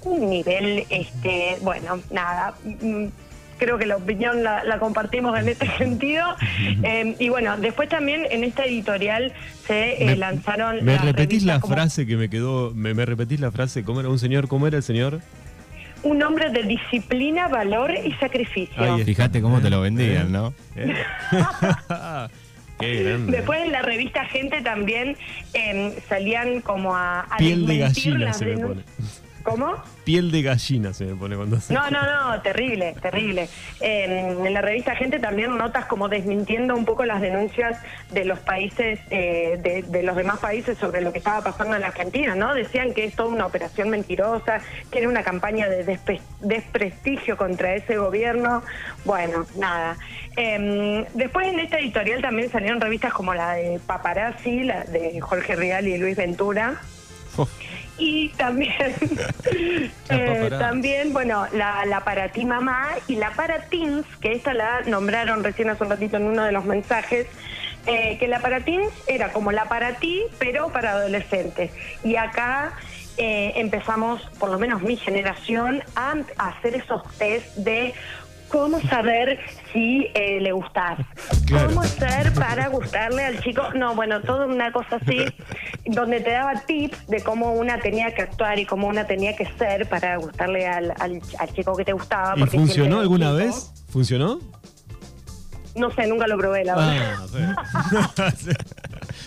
un 0.04 0.30
nivel, 0.30 0.86
este, 0.90 1.58
bueno, 1.62 2.00
nada. 2.12 2.54
Creo 3.63 3.77
que 3.77 3.86
la 3.86 3.96
opinión 3.96 4.43
la, 4.43 4.63
la 4.65 4.77
compartimos 4.79 5.39
en 5.39 5.48
este 5.50 5.67
sentido. 5.77 6.25
Eh, 6.84 7.15
y 7.17 7.29
bueno, 7.29 7.55
después 7.58 7.88
también 7.88 8.25
en 8.29 8.43
esta 8.43 8.65
editorial 8.65 9.32
se 9.65 10.03
eh, 10.03 10.05
Me- 10.08 10.15
lanzaron. 10.17 10.84
¿Me 10.84 10.98
repetís 10.98 11.43
la 11.43 11.60
como- 11.62 11.74
frase 11.75 12.05
que 12.05 12.17
me 12.17 12.29
quedó? 12.29 12.72
Me, 12.75 12.93
me 12.93 13.05
repetís 13.05 13.39
la 13.39 13.51
frase? 13.51 13.84
¿Cómo 13.84 14.01
era 14.01 14.10
un 14.10 14.20
señor? 14.20 14.48
¿Cómo 14.48 14.67
era 14.67 14.77
el 14.77 14.84
señor? 14.84 15.22
un 16.05 16.22
hombre 16.22 16.50
de 16.50 16.63
disciplina, 16.63 17.48
valor 17.48 17.91
y 17.96 18.12
sacrificio. 18.15 18.84
Está. 18.84 18.98
Fíjate 19.05 19.41
cómo 19.41 19.62
te 19.62 19.70
lo 19.70 19.79
vendían, 19.79 20.34
¿no? 20.34 20.53
¿Eh? 20.75 20.93
Qué 22.79 23.03
grande. 23.03 23.32
Después 23.38 23.62
en 23.63 23.72
la 23.72 23.82
revista 23.84 24.25
Gente 24.25 24.62
también 24.62 25.15
em, 25.53 25.93
salían 26.10 26.60
como 26.60 26.93
a, 26.96 27.22
a 27.22 27.38
Piel 27.38 27.65
de 27.65 27.74
desmentir 27.77 28.03
gallina 28.13 28.25
las 28.25 28.38
se 28.38 28.46
me 28.46 28.58
pone. 28.58 28.82
¿Cómo? 29.43 29.75
Piel 30.05 30.31
de 30.31 30.41
gallina 30.41 30.93
se 30.93 31.03
me 31.03 31.15
pone 31.15 31.35
cuando 31.35 31.59
se... 31.59 31.73
No, 31.73 31.89
no, 31.91 32.00
no, 32.01 32.41
terrible, 32.41 32.95
terrible. 33.01 33.50
Eh, 33.81 34.38
en 34.45 34.53
la 34.53 34.62
revista 34.62 34.95
Gente 34.95 35.19
también 35.19 35.57
notas 35.57 35.85
como 35.85 36.07
desmintiendo 36.07 36.75
un 36.75 36.85
poco 36.85 37.03
las 37.03 37.19
denuncias 37.19 37.77
de 38.12 38.23
los 38.23 38.39
países, 38.39 39.00
eh, 39.09 39.59
de, 39.62 39.83
de 39.83 40.03
los 40.03 40.15
demás 40.15 40.39
países 40.39 40.77
sobre 40.77 41.01
lo 41.01 41.12
que 41.12 41.17
estaba 41.17 41.41
pasando 41.41 41.75
en 41.75 41.81
la 41.81 41.88
Argentina, 41.88 42.35
¿no? 42.35 42.53
Decían 42.53 42.93
que 42.93 43.03
es 43.03 43.15
toda 43.15 43.29
una 43.29 43.45
operación 43.45 43.89
mentirosa, 43.89 44.62
que 44.89 45.00
era 45.00 45.09
una 45.09 45.23
campaña 45.23 45.67
de 45.67 45.85
despe- 45.85 46.21
desprestigio 46.39 47.35
contra 47.35 47.75
ese 47.75 47.97
gobierno. 47.97 48.63
Bueno, 49.03 49.45
nada. 49.57 49.97
Eh, 50.38 51.05
después 51.15 51.47
en 51.47 51.59
esta 51.59 51.79
editorial 51.79 52.21
también 52.21 52.50
salieron 52.50 52.79
revistas 52.79 53.12
como 53.13 53.33
la 53.33 53.55
de 53.55 53.79
Paparazzi, 53.85 54.63
la 54.63 54.85
de 54.85 55.19
Jorge 55.19 55.55
Rial 55.57 55.88
y 55.88 55.97
Luis 55.97 56.15
Ventura. 56.15 56.75
Uf. 57.35 57.50
Y 58.05 58.27
también, 58.36 58.74
eh, 60.10 60.48
también 60.60 61.13
bueno, 61.13 61.48
la, 61.53 61.86
la 61.86 62.01
para 62.03 62.27
ti 62.33 62.43
mamá 62.43 62.89
y 63.07 63.15
la 63.15 63.31
para 63.31 63.69
teens, 63.69 64.05
que 64.19 64.33
esta 64.33 64.53
la 64.53 64.81
nombraron 64.81 65.41
recién 65.41 65.69
hace 65.69 65.86
un 65.86 65.89
ratito 65.89 66.17
en 66.17 66.24
uno 66.24 66.43
de 66.43 66.51
los 66.51 66.65
mensajes, 66.65 67.27
eh, 67.86 68.17
que 68.19 68.27
la 68.27 68.39
para 68.41 68.60
teens 68.60 68.91
era 69.07 69.31
como 69.31 69.53
la 69.53 69.69
para 69.69 69.93
ti, 70.00 70.22
pero 70.38 70.67
para 70.67 70.91
adolescentes. 70.91 71.72
Y 72.03 72.17
acá 72.17 72.74
eh, 73.15 73.53
empezamos, 73.55 74.22
por 74.38 74.50
lo 74.51 74.60
menos 74.60 74.81
mi 74.81 74.98
generación, 74.98 75.81
a, 75.95 76.13
a 76.38 76.48
hacer 76.50 76.75
esos 76.75 77.03
test 77.17 77.55
de 77.55 77.93
cómo 78.50 78.79
saber 78.81 79.39
si 79.72 80.12
eh, 80.13 80.39
le 80.41 80.51
gustás, 80.51 81.00
Claro. 81.48 81.69
cómo 81.69 81.81
hacer 81.81 82.31
para 82.36 82.67
gustarle 82.67 83.24
al 83.25 83.39
chico. 83.41 83.63
No, 83.74 83.95
bueno, 83.95 84.22
toda 84.22 84.45
una 84.45 84.72
cosa 84.72 84.98
así, 84.98 85.25
donde 85.86 86.22
te 86.22 86.32
daba 86.32 86.54
tips 86.66 87.08
de 87.08 87.22
cómo 87.22 87.54
una 87.54 87.80
tenía 87.80 88.13
que 88.13 88.22
actuar 88.22 88.58
y 88.60 88.66
cómo 88.66 88.88
una 88.88 89.06
tenía 89.06 89.36
que 89.36 89.46
ser 89.58 89.88
para 89.90 90.18
gustarle 90.18 90.68
al, 90.68 90.94
al, 91.00 91.22
al 91.40 91.54
chico 91.54 91.75
que 91.75 91.86
te 91.86 91.94
gustaba. 91.94 92.34
¿Y 92.38 92.46
funcionó 92.46 93.00
alguna 93.00 93.32
vez? 93.34 93.72
¿Funcionó? 93.90 94.40
No 95.75 95.90
sé, 95.92 96.08
nunca 96.08 96.28
lo 96.28 96.38
probé, 96.38 96.63
la 96.66 96.75
verdad. 96.75 97.58
Ah, 98.18 98.32
sí. 98.38 98.52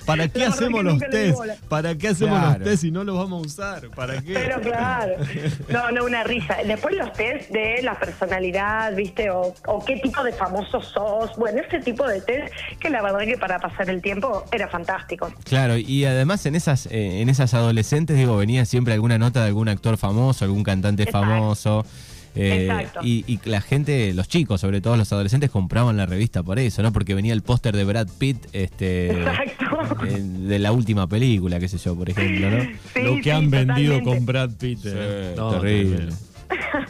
¿Para 0.06 0.28
qué 0.28 0.44
hacemos 0.44 0.84
los 0.84 0.98
test? 0.98 1.38
¿Para 1.68 1.94
qué 1.96 2.08
hacemos 2.08 2.38
Claro. 2.38 2.58
los 2.60 2.68
test 2.68 2.82
si 2.82 2.90
no 2.90 3.04
los 3.04 3.16
vamos 3.16 3.42
a 3.42 3.46
usar? 3.46 3.88
¿Para 3.90 4.22
qué? 4.22 4.34
Pero 4.34 4.60
claro, 4.60 5.14
no, 5.68 5.90
no, 5.90 6.04
una 6.04 6.22
risa. 6.24 6.56
Después 6.66 6.94
los 6.96 7.12
test 7.12 7.50
de 7.50 7.82
la 7.82 7.98
personalidad, 7.98 8.94
¿viste? 8.94 9.30
O, 9.30 9.52
o 9.66 9.84
qué 9.84 9.96
tipo 9.96 10.22
de 10.22 10.32
famoso 10.32 10.80
sos. 10.80 11.30
Bueno, 11.36 11.60
ese 11.66 11.80
tipo 11.80 12.06
de 12.06 12.20
test 12.20 12.52
que 12.80 12.88
la 12.90 13.02
verdad 13.02 13.20
que 13.20 13.36
para 13.36 13.58
pasar 13.58 13.90
el 13.90 14.00
tiempo 14.00 14.44
era 14.52 14.68
fantástico. 14.68 15.32
Claro, 15.44 15.76
y 15.76 16.04
además 16.04 16.46
en 16.46 16.54
esas, 16.54 16.86
eh, 16.86 17.20
en 17.20 17.28
esas 17.28 17.52
adolescentes, 17.54 18.16
digo, 18.16 18.36
venía 18.36 18.64
siempre 18.64 18.94
alguna 18.94 19.18
nota 19.18 19.40
de 19.40 19.46
algún 19.48 19.68
actor 19.68 19.96
famoso, 19.96 20.44
algún 20.44 20.62
cantante 20.62 21.02
Exacto. 21.04 21.26
famoso. 21.26 21.86
Eh, 22.36 22.66
Exacto. 22.70 23.00
y, 23.02 23.24
y 23.26 23.40
la 23.48 23.60
gente, 23.60 24.12
los 24.14 24.28
chicos, 24.28 24.60
sobre 24.60 24.80
todo 24.80 24.96
los 24.96 25.12
adolescentes, 25.12 25.50
compraban 25.50 25.96
la 25.96 26.06
revista 26.06 26.42
por 26.42 26.58
eso, 26.58 26.82
¿no? 26.82 26.92
Porque 26.92 27.14
venía 27.14 27.32
el 27.32 27.42
póster 27.42 27.74
de 27.76 27.84
Brad 27.84 28.08
Pitt 28.18 28.46
este, 28.52 29.10
Exacto. 29.10 30.04
eh, 30.06 30.20
de 30.20 30.58
la 30.58 30.72
última 30.72 31.06
película, 31.06 31.58
qué 31.58 31.68
sé 31.68 31.78
yo, 31.78 31.96
por 31.96 32.08
ejemplo, 32.10 32.50
¿no? 32.50 32.62
Sí, 32.94 33.02
Lo 33.02 33.16
que 33.16 33.22
sí, 33.24 33.30
han 33.30 33.50
vendido 33.50 33.94
totalmente. 33.94 34.04
con 34.18 34.26
Brad 34.26 34.50
Pitt. 34.58 34.80
eh. 34.84 35.32
Sí, 35.34 35.36
No, 35.40 35.50
terrible. 35.60 36.08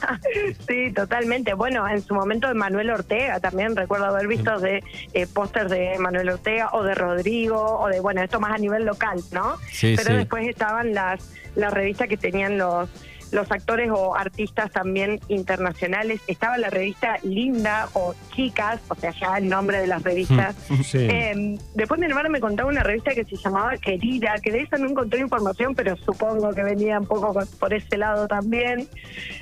Sí, 0.69 0.93
totalmente. 0.95 1.55
Bueno, 1.55 1.87
en 1.88 2.03
su 2.03 2.15
momento 2.15 2.49
de 2.49 2.55
Manuel 2.55 2.91
Ortega 2.91 3.41
también 3.41 3.75
recuerdo 3.76 4.07
haber 4.07 4.26
visto 4.29 4.59
de 4.61 4.83
eh, 5.15 5.26
pósters 5.26 5.71
de 5.71 5.99
Manuel 5.99 6.29
Ortega 6.31 6.71
o 6.73 6.83
de 6.83 6.95
Rodrigo 6.95 7.62
o 7.81 7.88
de, 7.88 8.00
bueno, 8.00 8.23
esto 8.23 8.41
más 8.41 8.53
a 8.53 8.59
nivel 8.59 8.85
local, 8.85 9.21
¿no? 9.33 9.55
Sí, 9.71 9.95
Pero 9.97 10.11
sí. 10.11 10.17
después 10.17 10.47
estaban 10.49 10.93
las, 10.93 11.31
las 11.55 11.73
revistas 11.73 12.09
que 12.09 12.17
tenían 12.17 12.59
los 12.59 12.88
los 13.33 13.50
actores 13.50 13.90
o 13.92 14.14
artistas 14.16 14.71
también 14.71 15.21
internacionales. 15.28 16.21
Estaba 16.26 16.56
la 16.59 16.71
revista 16.71 17.16
Linda 17.23 17.88
o 17.95 18.14
Chicas, 18.35 18.80
o 18.88 18.95
sea, 18.95 19.11
ya 19.12 19.38
el 19.38 19.49
nombre 19.49 19.78
de 19.80 19.87
las 19.87 20.02
revistas. 20.02 20.54
Sí. 20.85 20.99
Eh, 21.11 21.59
después 21.75 21.99
mi 21.99 22.06
hermana 22.06 22.28
me 22.28 22.38
contaba 22.40 22.68
una 22.68 22.83
revista 22.83 23.12
que 23.14 23.25
se 23.25 23.37
llamaba 23.37 23.76
Querida, 23.78 24.35
que 24.42 24.52
de 24.52 24.61
esa 24.61 24.76
no 24.78 24.88
encontré 24.88 25.21
información, 25.21 25.75
pero 25.75 25.97
supongo 25.97 26.52
que 26.52 26.62
venía 26.62 27.00
un 27.00 27.06
poco 27.06 27.35
por 27.59 27.75
ese 27.75 27.97
lado 27.97 28.28
también. 28.28 28.88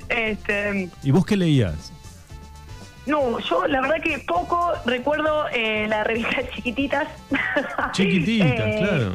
Este, 0.09 0.89
¿Y 1.03 1.11
vos 1.11 1.25
qué 1.25 1.37
leías? 1.37 1.91
no, 3.05 3.37
yo 3.39 3.67
la 3.67 3.81
verdad 3.81 4.01
que 4.01 4.17
poco 4.19 4.73
recuerdo 4.85 5.45
eh, 5.53 5.85
la 5.87 6.03
revista 6.03 6.37
Chiquititas. 6.55 7.07
Chiquititas, 7.91 8.49
Eh, 8.51 8.75
claro. 8.79 9.11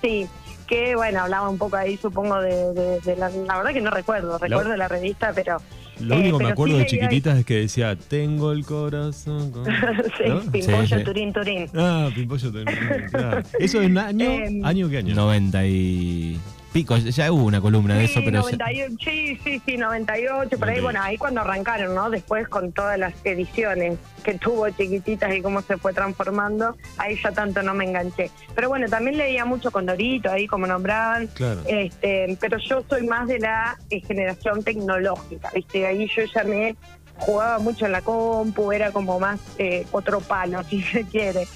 Sí, 0.00 0.28
que 0.66 0.94
bueno, 0.96 1.20
hablaba 1.20 1.48
un 1.48 1.58
poco 1.58 1.76
ahí, 1.76 1.96
supongo, 1.96 2.40
de, 2.40 2.72
de- 2.74 3.00
de 3.00 3.16
la, 3.16 3.28
la 3.30 3.56
verdad 3.56 3.72
que 3.72 3.80
no 3.80 3.90
recuerdo, 3.90 4.38
recuerdo 4.38 4.76
la 4.76 4.88
revista, 4.88 5.32
pero... 5.34 5.58
Lo 6.00 6.14
eh, 6.16 6.18
único 6.18 6.36
que 6.38 6.44
me 6.44 6.48
pero 6.50 6.52
acuerdo 6.52 6.74
sí 6.74 6.80
de 6.80 6.86
chiquititas 6.86 7.38
es 7.38 7.46
que 7.46 7.54
decía, 7.54 7.96
tengo 7.96 8.52
el 8.52 8.66
corazón. 8.66 9.50
con-". 9.50 9.64
sí, 10.18 10.24
¿No? 10.28 10.40
Pimpollo, 10.52 10.86
Sí, 10.86 10.94
sí. 10.98 11.04
Turín, 11.04 11.32
Turín. 11.32 11.70
Ah, 11.74 12.10
Pimpollo 12.14 12.52
también. 12.52 13.06
claro. 13.10 13.42
¿Eso 13.58 13.80
en 13.80 13.96
año? 13.96 14.30
Em, 14.30 14.62
¿Año 14.64 14.90
qué 14.90 14.98
año? 14.98 15.14
90 15.14 15.66
y 15.66 16.38
pico, 16.76 16.96
ya 16.98 17.32
hubo 17.32 17.44
una 17.44 17.60
columna 17.60 17.94
de 17.96 18.04
eso, 18.04 18.20
pero 18.24 18.42
ya- 18.50 18.56
98, 18.58 18.96
sí, 19.02 19.38
sí, 19.42 19.62
sí, 19.64 19.76
98, 19.78 20.58
por 20.58 20.68
ahí, 20.68 20.80
98. 20.80 20.82
bueno, 20.82 21.00
ahí 21.02 21.16
cuando 21.16 21.40
arrancaron, 21.40 21.94
¿no? 21.94 22.10
Después 22.10 22.48
con 22.48 22.72
todas 22.72 22.98
las 22.98 23.14
ediciones 23.24 23.98
que 24.22 24.34
tuvo 24.34 24.68
chiquititas 24.68 25.34
y 25.34 25.40
cómo 25.40 25.62
se 25.62 25.78
fue 25.78 25.94
transformando, 25.94 26.76
ahí 26.98 27.18
ya 27.22 27.32
tanto 27.32 27.62
no 27.62 27.72
me 27.72 27.84
enganché. 27.84 28.30
Pero 28.54 28.68
bueno, 28.68 28.88
también 28.88 29.16
leía 29.16 29.46
mucho 29.46 29.70
con 29.70 29.86
Dorito, 29.86 30.30
ahí 30.30 30.46
como 30.46 30.66
nombraban, 30.66 31.28
Claro. 31.28 31.62
este, 31.66 32.36
pero 32.40 32.58
yo 32.58 32.84
soy 32.88 33.06
más 33.06 33.26
de 33.26 33.38
la 33.38 33.78
eh, 33.88 34.00
generación 34.02 34.62
tecnológica, 34.62 35.50
¿viste? 35.54 35.86
Ahí 35.86 36.06
yo 36.14 36.24
ya 36.24 36.44
me 36.44 36.76
jugaba 37.18 37.58
mucho 37.58 37.86
en 37.86 37.92
la 37.92 38.02
compu, 38.02 38.70
era 38.72 38.90
como 38.92 39.18
más 39.18 39.40
eh, 39.58 39.86
otro 39.92 40.20
palo, 40.20 40.62
si 40.68 40.82
se 40.82 41.04
quiere. 41.04 41.46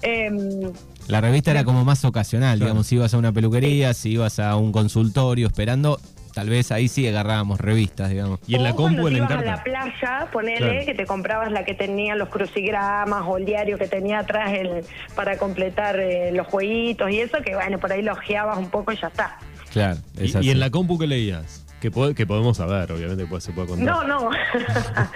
Em, 0.00 0.72
La 1.10 1.20
revista 1.20 1.50
era 1.50 1.64
como 1.64 1.84
más 1.84 2.04
ocasional, 2.04 2.56
Claro. 2.58 2.66
digamos, 2.70 2.86
si 2.86 2.94
ibas 2.96 3.12
a 3.14 3.18
una 3.18 3.32
peluquería, 3.32 3.92
si 3.94 4.12
ibas 4.12 4.38
a 4.38 4.56
un 4.56 4.72
consultorio 4.72 5.46
esperando, 5.48 6.00
tal 6.34 6.48
vez 6.48 6.70
ahí 6.72 6.88
sí 6.88 7.06
agarrábamos 7.08 7.60
revistas, 7.60 8.10
digamos. 8.10 8.38
Y 8.46 8.54
en 8.54 8.62
la 8.62 8.74
compu, 8.74 9.08
en 9.08 9.16
ibas 9.16 9.30
a 9.32 9.40
la 9.42 9.62
playa, 9.64 10.28
ponele 10.32 10.58
Claro. 10.58 10.86
que 10.86 10.94
te 10.94 11.06
comprabas 11.06 11.50
la 11.52 11.64
que 11.64 11.74
tenía 11.74 12.14
los 12.14 12.28
crucigramas 12.28 13.22
o 13.26 13.36
el 13.36 13.44
diario 13.44 13.76
que 13.78 13.88
tenía 13.88 14.20
atrás 14.20 14.52
el, 14.52 14.84
para 15.16 15.36
completar 15.38 15.98
eh, 15.98 16.30
los 16.32 16.46
jueguitos 16.46 17.10
y 17.10 17.20
eso, 17.20 17.38
que 17.44 17.54
bueno, 17.54 17.78
por 17.78 17.92
ahí 17.92 18.02
lo 18.02 18.12
ojeabas 18.12 18.56
un 18.58 18.70
poco 18.70 18.92
y 18.92 18.96
ya 18.96 19.08
está. 19.08 19.38
Claro, 19.72 19.98
es 20.18 20.34
¿Y, 20.34 20.38
así. 20.38 20.46
y 20.46 20.50
en 20.50 20.60
la 20.60 20.70
compu 20.70 20.98
qué 20.98 21.06
leías? 21.06 21.64
Que, 21.80 21.90
po- 21.90 22.12
que 22.12 22.26
podemos 22.26 22.58
saber, 22.58 22.92
obviamente, 22.92 23.24
pues 23.26 23.42
se 23.42 23.52
puede 23.52 23.68
contar. 23.68 23.86
No, 23.86 24.04
no. 24.04 24.30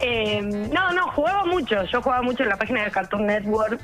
Eh, 0.00 0.40
no, 0.42 0.92
no, 0.92 1.10
jugaba 1.12 1.44
mucho. 1.44 1.84
Yo 1.84 2.02
jugaba 2.02 2.22
mucho 2.22 2.42
en 2.42 2.48
la 2.48 2.56
página 2.56 2.84
de 2.84 2.90
Cartoon 2.90 3.26
Network 3.26 3.80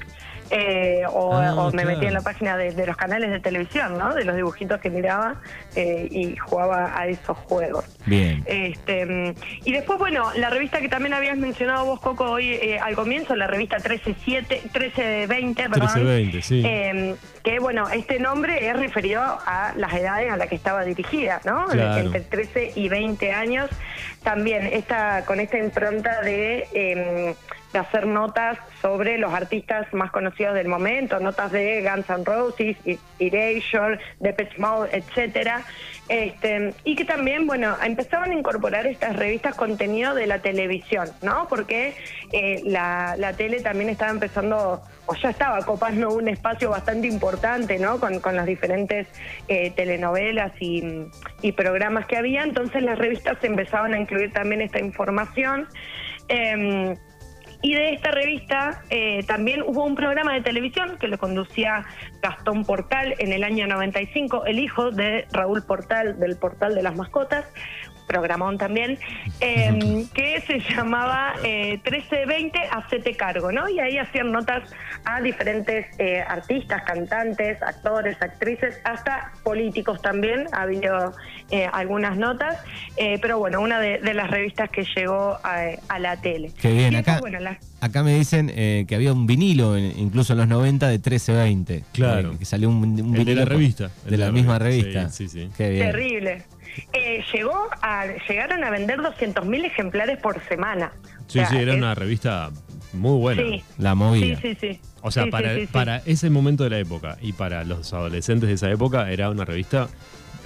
eh, 0.50 1.02
o, 1.12 1.34
Ah, 1.34 1.54
o 1.54 1.66
me 1.66 1.82
claro. 1.82 1.88
metía 1.90 2.08
en 2.08 2.14
la 2.14 2.20
página 2.20 2.56
de, 2.56 2.72
de 2.72 2.86
los 2.86 2.96
canales 2.96 3.30
de 3.30 3.40
televisión, 3.40 3.98
¿no? 3.98 4.14
De 4.14 4.24
los 4.24 4.36
dibujitos 4.36 4.80
que 4.80 4.90
miraba 4.90 5.40
eh, 5.74 6.08
y 6.10 6.36
jugaba 6.36 6.98
a 6.98 7.06
esos 7.06 7.36
juegos. 7.38 7.84
Bien. 8.06 8.42
Este, 8.46 9.34
y 9.64 9.72
después, 9.72 9.98
bueno, 9.98 10.30
la 10.36 10.50
revista 10.50 10.80
que 10.80 10.88
también 10.88 11.14
habías 11.14 11.36
mencionado 11.36 11.84
vos, 11.84 12.00
Coco, 12.00 12.24
hoy 12.24 12.50
eh, 12.52 12.78
al 12.78 12.94
comienzo, 12.94 13.34
la 13.36 13.46
revista 13.46 13.78
13-7, 13.78 14.62
1320, 14.62 15.62
perdón. 15.68 15.80
1320, 15.80 16.42
sí. 16.42 16.62
Eh, 16.64 17.14
que, 17.42 17.58
bueno, 17.58 17.88
este 17.90 18.18
nombre 18.18 18.68
es 18.68 18.76
referido 18.76 19.22
a 19.22 19.72
las 19.76 19.92
edades 19.94 20.32
a 20.32 20.36
las 20.36 20.48
que 20.48 20.54
estaba 20.56 20.84
dirigida, 20.84 21.40
¿no? 21.44 21.66
Claro. 21.66 22.06
Entre 22.06 22.20
13 22.20 22.72
y 22.76 22.88
20 22.88 23.32
años. 23.32 23.70
También 24.22 24.66
esta, 24.66 25.24
con 25.24 25.38
esta 25.38 25.58
impronta 25.58 26.20
de, 26.22 26.66
eh, 26.74 27.34
hacer 27.76 28.06
notas 28.06 28.58
sobre 28.80 29.18
los 29.18 29.32
artistas 29.32 29.92
más 29.92 30.10
conocidos 30.10 30.54
del 30.54 30.68
momento, 30.68 31.18
notas 31.20 31.52
de 31.52 31.82
Guns 31.82 32.08
N' 32.08 32.24
Roses, 32.24 32.76
Erasure, 33.18 33.98
Depeche 34.20 34.58
Mode, 34.58 34.90
etcétera. 34.92 35.64
Este, 36.08 36.72
y 36.84 36.94
que 36.94 37.04
también, 37.04 37.46
bueno, 37.46 37.76
empezaban 37.82 38.30
a 38.30 38.34
incorporar 38.34 38.86
estas 38.86 39.16
revistas 39.16 39.56
contenido 39.56 40.14
de 40.14 40.28
la 40.28 40.38
televisión, 40.38 41.08
¿no? 41.20 41.48
Porque 41.48 41.96
eh, 42.32 42.62
la, 42.64 43.16
tele 43.36 43.60
también 43.60 43.90
estaba 43.90 44.12
empezando, 44.12 44.82
o 45.06 45.14
ya 45.16 45.30
estaba 45.30 45.58
copando 45.64 46.10
un 46.10 46.28
espacio 46.28 46.70
bastante 46.70 47.08
importante, 47.08 47.78
¿no? 47.78 47.98
Con, 47.98 48.36
las 48.36 48.46
diferentes 48.46 49.08
eh, 49.48 49.72
telenovelas 49.74 50.52
y, 50.60 51.08
y 51.42 51.52
programas 51.52 52.06
que 52.06 52.16
había, 52.16 52.42
entonces 52.42 52.82
las 52.82 52.98
revistas 52.98 53.42
empezaban 53.42 53.94
a 53.94 53.98
incluir 53.98 54.32
también 54.32 54.60
esta 54.60 54.78
información. 54.78 55.66
Em, 56.28 56.96
y 57.62 57.74
de 57.74 57.94
esta 57.94 58.10
revista 58.10 58.82
eh, 58.90 59.22
también 59.26 59.62
hubo 59.62 59.84
un 59.84 59.94
programa 59.94 60.34
de 60.34 60.42
televisión 60.42 60.96
que 60.98 61.08
lo 61.08 61.18
conducía 61.18 61.84
Gastón 62.22 62.64
Portal 62.64 63.14
en 63.18 63.32
el 63.32 63.44
año 63.44 63.66
95, 63.66 64.46
el 64.46 64.58
hijo 64.58 64.90
de 64.90 65.26
Raúl 65.32 65.62
Portal 65.62 66.18
del 66.18 66.36
Portal 66.36 66.74
de 66.74 66.82
las 66.82 66.96
Mascotas. 66.96 67.46
Programón 68.06 68.56
también, 68.58 68.98
eh, 69.40 70.06
que 70.14 70.40
se 70.46 70.60
llamaba 70.74 71.34
eh, 71.44 71.80
1320 71.84 72.58
Hacete 72.70 73.14
Cargo, 73.16 73.52
¿no? 73.52 73.68
Y 73.68 73.80
ahí 73.80 73.98
hacían 73.98 74.32
notas 74.32 74.62
a 75.04 75.20
diferentes 75.20 75.86
eh, 75.98 76.20
artistas, 76.26 76.82
cantantes, 76.84 77.60
actores, 77.62 78.16
actrices, 78.20 78.78
hasta 78.84 79.32
políticos 79.42 80.00
también, 80.02 80.46
ha 80.52 80.62
habido 80.62 81.12
eh, 81.50 81.68
algunas 81.72 82.16
notas, 82.16 82.58
eh, 82.96 83.18
pero 83.20 83.38
bueno, 83.38 83.60
una 83.60 83.80
de, 83.80 83.98
de 83.98 84.14
las 84.14 84.30
revistas 84.30 84.70
que 84.70 84.84
llegó 84.96 85.38
a, 85.42 85.64
a 85.88 85.98
la 85.98 86.16
tele. 86.20 86.52
Qué 86.60 86.72
bien, 86.72 86.92
Y 86.92 86.96
acá, 86.96 87.12
después, 87.14 87.32
bueno, 87.32 87.44
las- 87.44 87.58
acá 87.80 88.02
me 88.02 88.14
dicen 88.14 88.50
eh, 88.54 88.84
que 88.88 88.94
había 88.94 89.12
un 89.12 89.26
vinilo, 89.26 89.76
en- 89.76 89.98
incluso 89.98 90.32
en 90.32 90.38
los 90.40 90.48
90, 90.48 90.86
de 90.88 90.94
1320. 90.94 91.84
Claro. 91.92 92.32
Eh, 92.32 92.36
que 92.38 92.44
salió 92.44 92.68
un, 92.68 92.76
un 92.78 92.98
El 92.98 93.12
de 93.12 93.18
vinilo 93.18 93.40
la 93.40 93.44
revista. 93.46 93.84
De 94.04 94.14
El 94.14 94.20
la 94.20 94.26
de 94.26 94.32
la 94.32 94.32
misma 94.32 94.58
revista. 94.58 94.88
revista. 95.00 95.10
Sí, 95.10 95.28
sí, 95.28 95.40
sí. 95.46 95.50
Qué 95.56 95.70
bien. 95.70 95.86
Terrible. 95.90 96.42
Eh, 96.92 97.24
llegó 97.32 97.68
a, 97.82 98.06
llegaron 98.28 98.64
a 98.64 98.70
vender 98.70 98.98
200.000 99.00 99.64
ejemplares 99.64 100.18
por 100.18 100.40
semana. 100.48 100.92
O 101.04 101.30
Sí, 101.30 101.38
sea, 101.40 101.46
sí, 101.48 101.56
era 101.56 101.72
es- 101.72 101.78
una 101.78 101.94
revista 101.94 102.50
muy 102.92 103.18
buena. 103.18 103.42
Sí, 103.42 103.64
La 103.78 103.90
sí, 103.92 103.96
movida. 103.96 104.40
sí, 104.40 104.56
sí. 104.60 104.80
O 105.02 105.10
sea, 105.10 105.24
Sí, 105.24 105.30
para, 105.30 105.50
sí, 105.54 105.60
sí, 105.60 105.66
sí. 105.66 105.72
para 105.72 105.96
ese 106.06 106.30
momento 106.30 106.64
de 106.64 106.70
la 106.70 106.78
época 106.78 107.16
y 107.20 107.32
para 107.32 107.64
los 107.64 107.92
adolescentes 107.92 108.48
de 108.48 108.54
esa 108.54 108.70
época 108.70 109.10
era 109.10 109.30
una 109.30 109.44
revista 109.44 109.88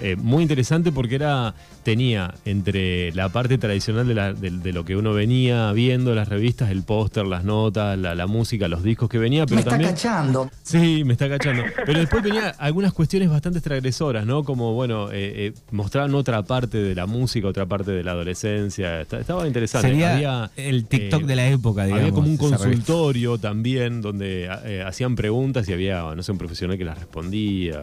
eh, 0.01 0.17
muy 0.17 0.43
interesante 0.43 0.93
porque 0.93 1.15
era 1.17 1.55
tenía 1.83 2.35
entre 2.45 3.11
la 3.13 3.31
parte 3.31 3.57
tradicional 3.59 4.07
de, 4.07 4.15
la- 4.15 4.33
de- 4.35 4.51
de 4.51 4.73
lo 4.73 4.85
que 4.85 4.97
uno 4.97 5.13
venía 5.15 5.73
viendo, 5.73 6.15
las 6.15 6.29
revistas, 6.29 6.71
el 6.71 6.83
póster, 6.83 7.25
las 7.27 7.43
notas, 7.45 7.99
la, 7.99 8.15
la 8.15 8.27
música, 8.27 8.69
los 8.69 8.83
discos 8.83 9.09
que 9.09 9.19
venía, 9.19 9.45
pero 9.47 9.55
Me 9.57 9.61
está 9.61 9.71
también... 9.71 9.91
cachando. 9.91 10.51
Sí, 10.63 11.03
me 11.05 11.15
está 11.15 11.29
cachando. 11.29 11.63
Pero 11.87 11.99
después 12.01 12.23
venía 12.23 12.51
algunas 12.59 12.93
cuestiones 12.93 13.31
bastante 13.31 13.61
transgresoras, 13.61 14.27
¿no? 14.27 14.45
Como, 14.45 14.75
bueno, 14.75 15.11
eh, 15.11 15.33
eh, 15.47 15.53
mostraban 15.71 16.15
otra 16.15 16.43
parte 16.43 16.79
de 16.79 16.95
la 16.95 17.07
música, 17.07 17.49
otra 17.49 17.65
parte 17.67 17.91
de 17.93 18.05
la 18.05 18.13
adolescencia. 18.13 19.01
Está- 19.01 19.21
Estaba 19.21 19.47
interesante. 19.47 19.89
Sería 19.89 20.15
Había, 20.15 20.51
el 20.57 20.85
TikTok 20.87 21.23
eh, 21.23 21.27
de 21.27 21.37
la 21.37 21.49
época, 21.49 21.85
digamos. 21.85 22.01
había 22.03 22.13
como 22.15 22.27
un 22.29 22.37
revista. 22.39 22.57
consultorio 22.59 23.39
también 23.39 24.01
donde 24.03 24.51
eh, 24.65 24.83
hacían 24.87 25.17
preguntas 25.17 25.69
y 25.69 25.73
había, 25.73 26.03
no 26.15 26.23
sé, 26.23 26.33
un 26.33 26.39
profesional 26.39 26.77
que 26.77 26.85
las 26.85 26.99
respondía. 26.99 27.81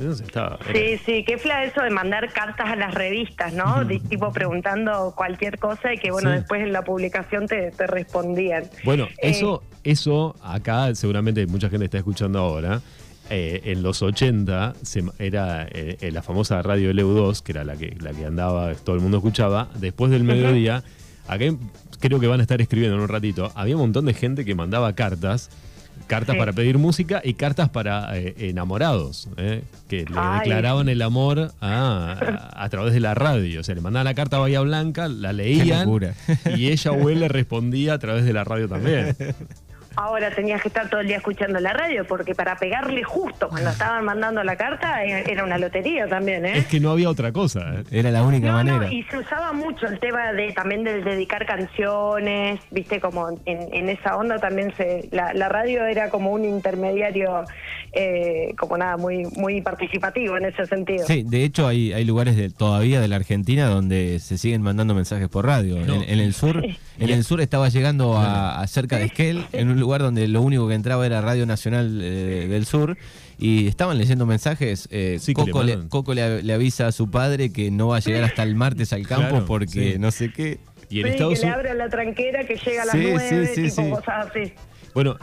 No 0.00 0.14
sé, 0.14 0.24
estaba. 0.24 0.58
era- 0.68 0.78
Sí, 0.78 1.02
sí, 1.04 1.24
qué 1.26 1.38
eso 1.64 1.82
de 1.82 1.90
mandar 1.90 2.32
cartas 2.32 2.68
a 2.70 2.76
las 2.76 2.94
revistas, 2.94 3.52
¿no? 3.52 3.84
De 3.84 3.98
tipo 4.00 4.32
preguntando 4.32 5.12
cualquier 5.16 5.58
cosa 5.58 5.92
y 5.94 5.98
que, 5.98 6.10
bueno, 6.10 6.30
Sí. 6.30 6.36
después 6.36 6.62
en 6.62 6.72
la 6.72 6.82
publicación 6.82 7.46
te, 7.46 7.70
te 7.70 7.86
respondían. 7.86 8.64
Bueno, 8.84 9.04
Eh, 9.18 9.30
eso, 9.30 9.62
eso 9.84 10.34
acá 10.42 10.94
seguramente 10.94 11.46
mucha 11.46 11.68
gente 11.68 11.84
está 11.86 11.98
escuchando 11.98 12.38
ahora. 12.38 12.80
Eh, 13.30 13.62
en 13.72 13.82
los 13.82 14.02
80 14.02 14.74
se- 14.82 15.04
era 15.18 15.66
eh, 15.70 15.96
eh, 16.00 16.10
la 16.10 16.22
famosa 16.22 16.60
radio 16.60 16.90
LU2, 16.92 17.42
que 17.42 17.52
era 17.52 17.64
la 17.64 17.76
que, 17.76 17.96
la 18.00 18.10
que 18.12 18.26
andaba, 18.26 18.74
todo 18.74 18.96
el 18.96 19.00
mundo 19.02 19.18
escuchaba. 19.18 19.68
Después 19.76 20.10
del 20.10 20.24
mediodía, 20.24 20.82
acá 21.28 21.44
creo 22.00 22.18
que 22.20 22.26
van 22.26 22.40
a 22.40 22.42
estar 22.42 22.60
escribiendo 22.60 22.96
en 22.96 23.02
un 23.02 23.08
ratito, 23.08 23.50
había 23.54 23.76
un 23.76 23.82
montón 23.82 24.04
de 24.06 24.14
gente 24.14 24.44
que 24.44 24.54
mandaba 24.54 24.92
cartas. 24.94 25.50
Cartas 26.06 26.34
Sí. 26.34 26.38
para 26.38 26.52
pedir 26.52 26.76
música 26.78 27.22
y 27.24 27.34
cartas 27.34 27.70
para 27.70 28.18
eh, 28.18 28.34
enamorados, 28.38 29.28
eh, 29.38 29.62
que 29.88 30.04
le 30.04 30.14
Ay. 30.16 30.40
declaraban 30.40 30.88
el 30.90 31.00
amor 31.00 31.52
a, 31.60 32.12
a- 32.12 32.64
a 32.64 32.68
través 32.68 32.92
de 32.92 33.00
la 33.00 33.14
radio. 33.14 33.60
O 33.60 33.64
sea, 33.64 33.74
le 33.74 33.80
mandaban 33.80 34.04
la 34.04 34.14
carta 34.14 34.36
a 34.36 34.40
Bahía 34.40 34.60
Blanca, 34.60 35.08
la 35.08 35.32
leían 35.32 35.88
y 36.56 36.68
ella 36.68 36.92
o 36.92 37.08
él 37.08 37.20
le 37.20 37.28
respondía 37.28 37.94
a 37.94 37.98
través 37.98 38.24
de 38.24 38.32
la 38.32 38.44
radio 38.44 38.68
también. 38.68 39.16
Ahora 39.96 40.30
tenías 40.30 40.62
que 40.62 40.68
estar 40.68 40.88
todo 40.88 41.00
el 41.00 41.06
día 41.08 41.16
escuchando 41.18 41.60
la 41.60 41.72
radio 41.72 42.04
porque 42.06 42.34
para 42.34 42.56
pegarle 42.56 43.02
justo 43.02 43.48
cuando 43.48 43.70
estaban 43.70 44.04
mandando 44.04 44.42
la 44.42 44.56
carta 44.56 45.04
eh, 45.04 45.24
era 45.26 45.44
una 45.44 45.58
lotería 45.58 46.06
también, 46.08 46.44
¿eh? 46.46 46.58
Es 46.58 46.66
que 46.66 46.80
no 46.80 46.90
había 46.90 47.08
otra 47.08 47.32
cosa. 47.32 47.60
¿eh? 47.60 47.84
Era 47.90 48.10
la 48.10 48.22
única 48.22 48.48
No, 48.48 48.52
manera. 48.54 48.76
no, 48.78 48.90
y 48.92 49.02
se 49.04 49.18
usaba 49.18 49.52
mucho 49.52 49.86
el 49.86 49.98
tema 50.00 50.32
de 50.32 50.52
también 50.52 50.84
de 50.84 51.02
dedicar 51.02 51.46
canciones, 51.46 52.60
viste, 52.70 53.00
como 53.00 53.28
en, 53.30 53.68
en 53.72 53.88
esa 53.88 54.16
onda 54.16 54.38
también 54.38 54.72
se, 54.76 55.08
la, 55.12 55.32
la 55.34 55.48
radio 55.48 55.84
era 55.86 56.08
como 56.10 56.30
un 56.32 56.44
intermediario, 56.44 57.44
eh, 57.92 58.54
como 58.58 58.76
nada, 58.78 58.96
muy, 58.96 59.24
muy 59.36 59.60
participativo 59.60 60.36
en 60.36 60.46
ese 60.46 60.66
sentido. 60.66 61.06
Sí, 61.06 61.24
de 61.26 61.44
hecho 61.44 61.66
hay, 61.66 61.92
hay 61.92 62.04
lugares 62.04 62.36
de, 62.36 62.50
todavía 62.50 63.00
de 63.00 63.08
la 63.08 63.16
Argentina 63.16 63.66
donde 63.66 64.18
se 64.18 64.38
siguen 64.38 64.62
mandando 64.62 64.94
mensajes 64.94 65.28
por 65.28 65.46
radio. 65.46 65.78
No. 65.84 65.94
En, 65.96 66.02
en 66.08 66.18
el 66.20 66.32
sur, 66.34 66.64
en 66.64 67.10
el 67.10 67.24
sur 67.24 67.40
estaba 67.40 67.68
llegando 67.68 68.16
a, 68.16 68.60
a 68.60 68.66
cerca 68.66 68.96
de 68.98 69.04
Esquel, 69.06 69.44
en 69.52 69.68
un 69.68 69.78
lugar 69.78 70.00
donde 70.00 70.26
lo 70.28 70.40
único 70.42 70.68
que 70.68 70.74
entraba 70.74 71.04
era 71.06 71.20
Radio 71.20 71.44
Nacional 71.46 72.00
eh, 72.02 72.46
del 72.48 72.64
Sur. 72.66 72.96
Y 73.38 73.66
estaban 73.66 73.98
leyendo 73.98 74.24
mensajes. 74.24 74.88
eh, 74.92 75.16
Sí, 75.20 75.34
que 75.34 75.44
le 75.44 75.50
Coco, 75.50 75.64
le. 75.64 75.88
Coco 75.88 76.14
le, 76.14 76.42
le 76.44 76.52
avisa 76.52 76.86
a 76.86 76.92
su 76.92 77.10
padre 77.10 77.52
que 77.52 77.70
no 77.72 77.88
va 77.88 77.96
a 77.96 78.00
llegar 78.00 78.22
hasta 78.22 78.42
el 78.44 78.54
martes 78.54 78.92
al 78.92 79.04
campo 79.06 79.30
Claro, 79.30 79.46
porque 79.46 79.94
sí. 79.94 79.98
no 79.98 80.12
sé 80.12 80.30
qué. 80.32 80.60
Y 80.88 81.00
en 81.00 81.06
Sí, 81.06 81.12
Estados 81.14 81.40
que 81.40 81.46
le 81.46 81.52
abre 81.52 81.74
la 81.74 81.88
tranquera, 81.88 82.44
que 82.46 82.54
llega 82.56 82.82
a 82.82 82.86
las 82.86 82.94
Sí, 82.94 83.00
nueve, 83.10 83.46
sí, 83.48 83.54
sí, 83.54 83.62
tipo 83.70 83.82
sí. 83.82 83.90
cosas 83.90 84.26
así. 84.28 84.52
Bueno, 84.94 85.16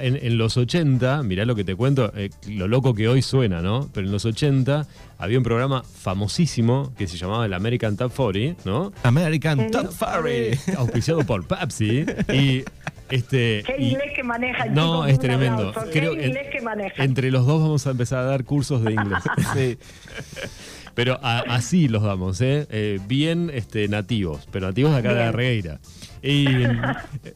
en, 0.00 0.16
en 0.16 0.38
los 0.38 0.56
80, 0.56 1.22
mirá 1.24 1.44
lo 1.44 1.54
que 1.56 1.64
te 1.64 1.74
cuento, 1.74 2.12
eh, 2.16 2.30
lo 2.48 2.68
loco 2.68 2.94
que 2.94 3.08
hoy 3.08 3.22
suena, 3.22 3.60
¿no? 3.60 3.90
Pero 3.92 4.06
en 4.06 4.12
los 4.12 4.24
80 4.24 4.86
había 5.18 5.38
un 5.38 5.44
programa 5.44 5.82
famosísimo 5.82 6.92
que 6.96 7.06
se 7.08 7.16
llamaba 7.16 7.46
el 7.46 7.52
American 7.54 7.96
Top 7.96 8.12
40, 8.14 8.62
¿no? 8.64 8.92
American 9.02 9.70
Top 9.70 9.90
Furry. 9.92 10.58
Auspiciado 10.76 11.24
por 11.24 11.46
Pepsi. 11.46 12.04
Y 12.32 12.64
este. 13.10 13.62
Qué 13.66 13.76
y- 13.78 13.88
inglés 13.90 14.12
que 14.14 14.22
maneja 14.22 14.64
el 14.64 14.74
no, 14.74 15.06
es 15.06 15.18
tremendo. 15.18 15.72
Creo 15.92 16.14
Qué 16.14 16.26
inglés 16.26 16.46
que 16.52 16.60
maneja. 16.60 17.02
entre 17.04 17.30
los 17.30 17.46
dos 17.46 17.60
vamos 17.62 17.86
a 17.86 17.90
empezar 17.90 18.20
a 18.20 18.24
dar 18.26 18.44
cursos 18.44 18.82
de 18.84 18.92
inglés. 18.92 19.22
Sí. 19.54 19.78
Pero 20.96 21.20
a- 21.22 21.44
así 21.48 21.86
los 21.88 22.02
damos, 22.02 22.40
¿eh? 22.40 22.66
Eh, 22.70 22.98
bien 23.06 23.50
este, 23.54 23.86
nativos, 23.86 24.48
pero 24.50 24.66
nativos 24.66 24.90
de 24.92 24.98
acá 24.98 25.08
de 25.10 25.14
Bien. 25.14 25.26
la 25.26 25.32
Regueira. 25.32 25.80
Y, 26.22 26.46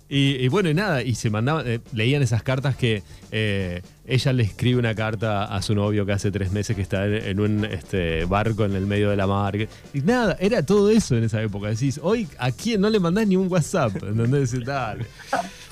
y- 0.09 0.37
y 0.45 0.49
bueno, 0.49 0.69
y 0.71 0.75
nada, 0.75 1.03
y 1.03 1.15
se 1.15 1.31
mandaban, 1.31 1.65
eh, 1.69 1.81
leían 1.93 2.23
esas 2.23 2.43
cartas 2.43 2.75
que 2.75 3.03
eh, 3.31 3.83
ella 4.07 4.33
le 4.33 4.43
escribe 4.43 4.79
una 4.81 4.95
carta 4.95 5.45
a 5.45 5.63
su 5.63 5.75
novio 5.77 6.05
que 6.07 6.13
hace 6.13 6.33
tres 6.33 6.51
meses 6.51 6.75
que 6.75 6.83
está 6.83 7.07
en, 7.07 7.15
en 7.15 7.39
un 7.41 7.65
este, 7.67 8.25
barco 8.25 8.65
en 8.65 8.75
el 8.75 8.87
medio 8.87 9.11
de 9.11 9.17
la 9.17 9.27
mar. 9.29 9.55
Y 9.57 9.69
nada, 10.01 10.37
era 10.41 10.65
todo 10.65 10.91
eso 10.91 11.17
en 11.17 11.25
esa 11.25 11.41
época. 11.43 11.69
Decís, 11.69 12.01
hoy 12.03 12.27
a 12.39 12.51
quién 12.51 12.81
no 12.81 12.91
le 12.91 12.99
mandás 12.99 13.27
ni 13.29 13.37
un 13.37 13.47
WhatsApp, 13.53 13.95
¿entendés? 14.03 14.57
Tal. 14.65 15.07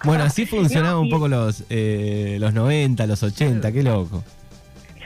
Bueno, 0.04 0.24
así 0.24 0.46
funcionaban 0.46 0.92
No, 0.96 1.00
un 1.00 1.10
poco 1.10 1.26
los, 1.26 1.64
eh, 1.70 2.36
los 2.38 2.52
90, 2.54 3.06
los 3.06 3.22
80, 3.22 3.72
qué 3.72 3.82
loco. 3.82 4.22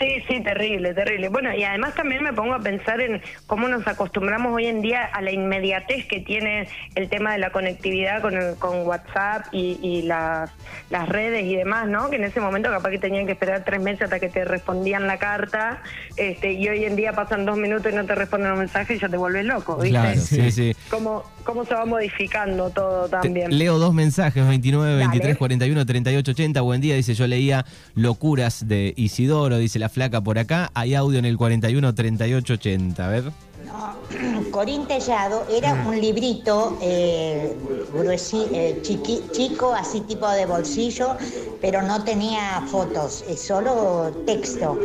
Sí, 0.03 0.25
sí, 0.29 0.41
terrible, 0.43 0.95
terrible. 0.95 1.29
Bueno, 1.29 1.55
y 1.55 1.62
además 1.62 1.95
también 1.95 2.25
me 2.25 2.33
pongo 2.33 2.55
a 2.55 2.59
pensar 2.59 3.01
en 3.01 3.23
cómo 3.47 3.69
nos 3.69 3.87
acostumbramos 3.87 4.53
hoy 4.53 4.67
en 4.67 4.83
día 4.83 5.05
a 5.05 5.21
la 5.21 5.31
inmediatez 5.31 6.07
que 6.07 6.19
tiene 6.21 6.69
el 6.97 7.09
tema 7.09 7.33
de 7.33 7.38
la 7.38 7.51
conectividad 7.51 8.21
con, 8.21 8.35
el- 8.37 8.57
con 8.57 8.85
WhatsApp 8.85 9.47
y, 9.53 9.79
y 9.81 10.03
las, 10.03 10.51
las 10.91 11.09
redes 11.09 11.45
y 11.45 11.55
demás, 11.55 11.87
¿no? 11.87 12.11
Que 12.11 12.17
en 12.17 12.25
ese 12.25 12.41
momento 12.41 12.69
capaz 12.69 12.91
que 12.91 12.99
tenían 12.99 13.27
que 13.27 13.33
esperar 13.33 13.62
tres 13.65 13.81
meses 13.81 14.03
hasta 14.03 14.19
que 14.19 14.29
te 14.29 14.45
respondían 14.45 15.07
la 15.07 15.19
carta, 15.19 15.81
este, 16.17 16.53
y 16.53 16.69
hoy 16.69 16.85
en 16.85 16.97
día 16.97 17.12
pasan 17.12 17.45
dos 17.45 17.57
minutos 17.57 17.93
y 17.93 17.95
no 17.95 18.05
te 18.05 18.17
responden 18.17 18.51
un 18.53 18.59
mensaje 18.59 18.95
y 18.95 18.99
ya 18.99 19.09
te 19.09 19.17
vuelves 19.17 19.45
loco, 19.45 19.77
¿viste? 19.77 19.91
Claro, 20.01 20.21
sí, 20.21 20.51
sí. 20.51 20.75
Cómo, 20.91 21.23
cómo 21.44 21.64
se 21.64 21.74
va 21.74 21.85
modificando 21.85 22.70
todo 22.70 23.05
Te- 23.05 23.11
también. 23.11 23.57
leo 23.57 23.78
dos 23.78 23.92
mensajes, 23.94 24.46
29, 24.46 24.96
23, 24.96 25.22
Dale. 25.22 25.37
41, 25.38 25.87
38, 25.87 26.31
80. 26.31 26.61
Buen 26.61 26.81
día, 26.81 26.94
dice, 26.94 27.14
yo 27.14 27.26
leía 27.26 27.64
Locuras 27.94 28.66
de 28.68 28.92
Isidoro, 28.96 29.59
dice 29.59 29.78
la 29.78 29.88
flaca 29.88 30.20
por 30.20 30.38
acá. 30.38 30.70
Hay 30.74 30.94
audio 30.94 31.18
en 31.18 31.24
el 31.24 31.37
41, 31.37 31.94
38, 31.94 32.52
80. 32.55 33.05
A 33.07 33.09
ver. 33.09 33.24
No, 33.66 34.50
Corín 34.50 34.87
Tellado 34.87 35.46
era 35.50 35.85
un 35.87 36.00
librito 36.00 36.76
eh, 36.83 37.57
gruesi- 37.94 38.48
eh, 38.52 38.81
chiqui- 38.83 39.31
chico, 39.31 39.72
así 39.72 40.00
tipo 40.00 40.28
de 40.31 40.46
bolsillo, 40.46 41.16
pero 41.61 41.81
no 41.83 42.02
tenía 42.05 42.62
fotos, 42.66 43.24
es 43.28 43.40
solo 43.40 44.11
texto. 44.26 44.78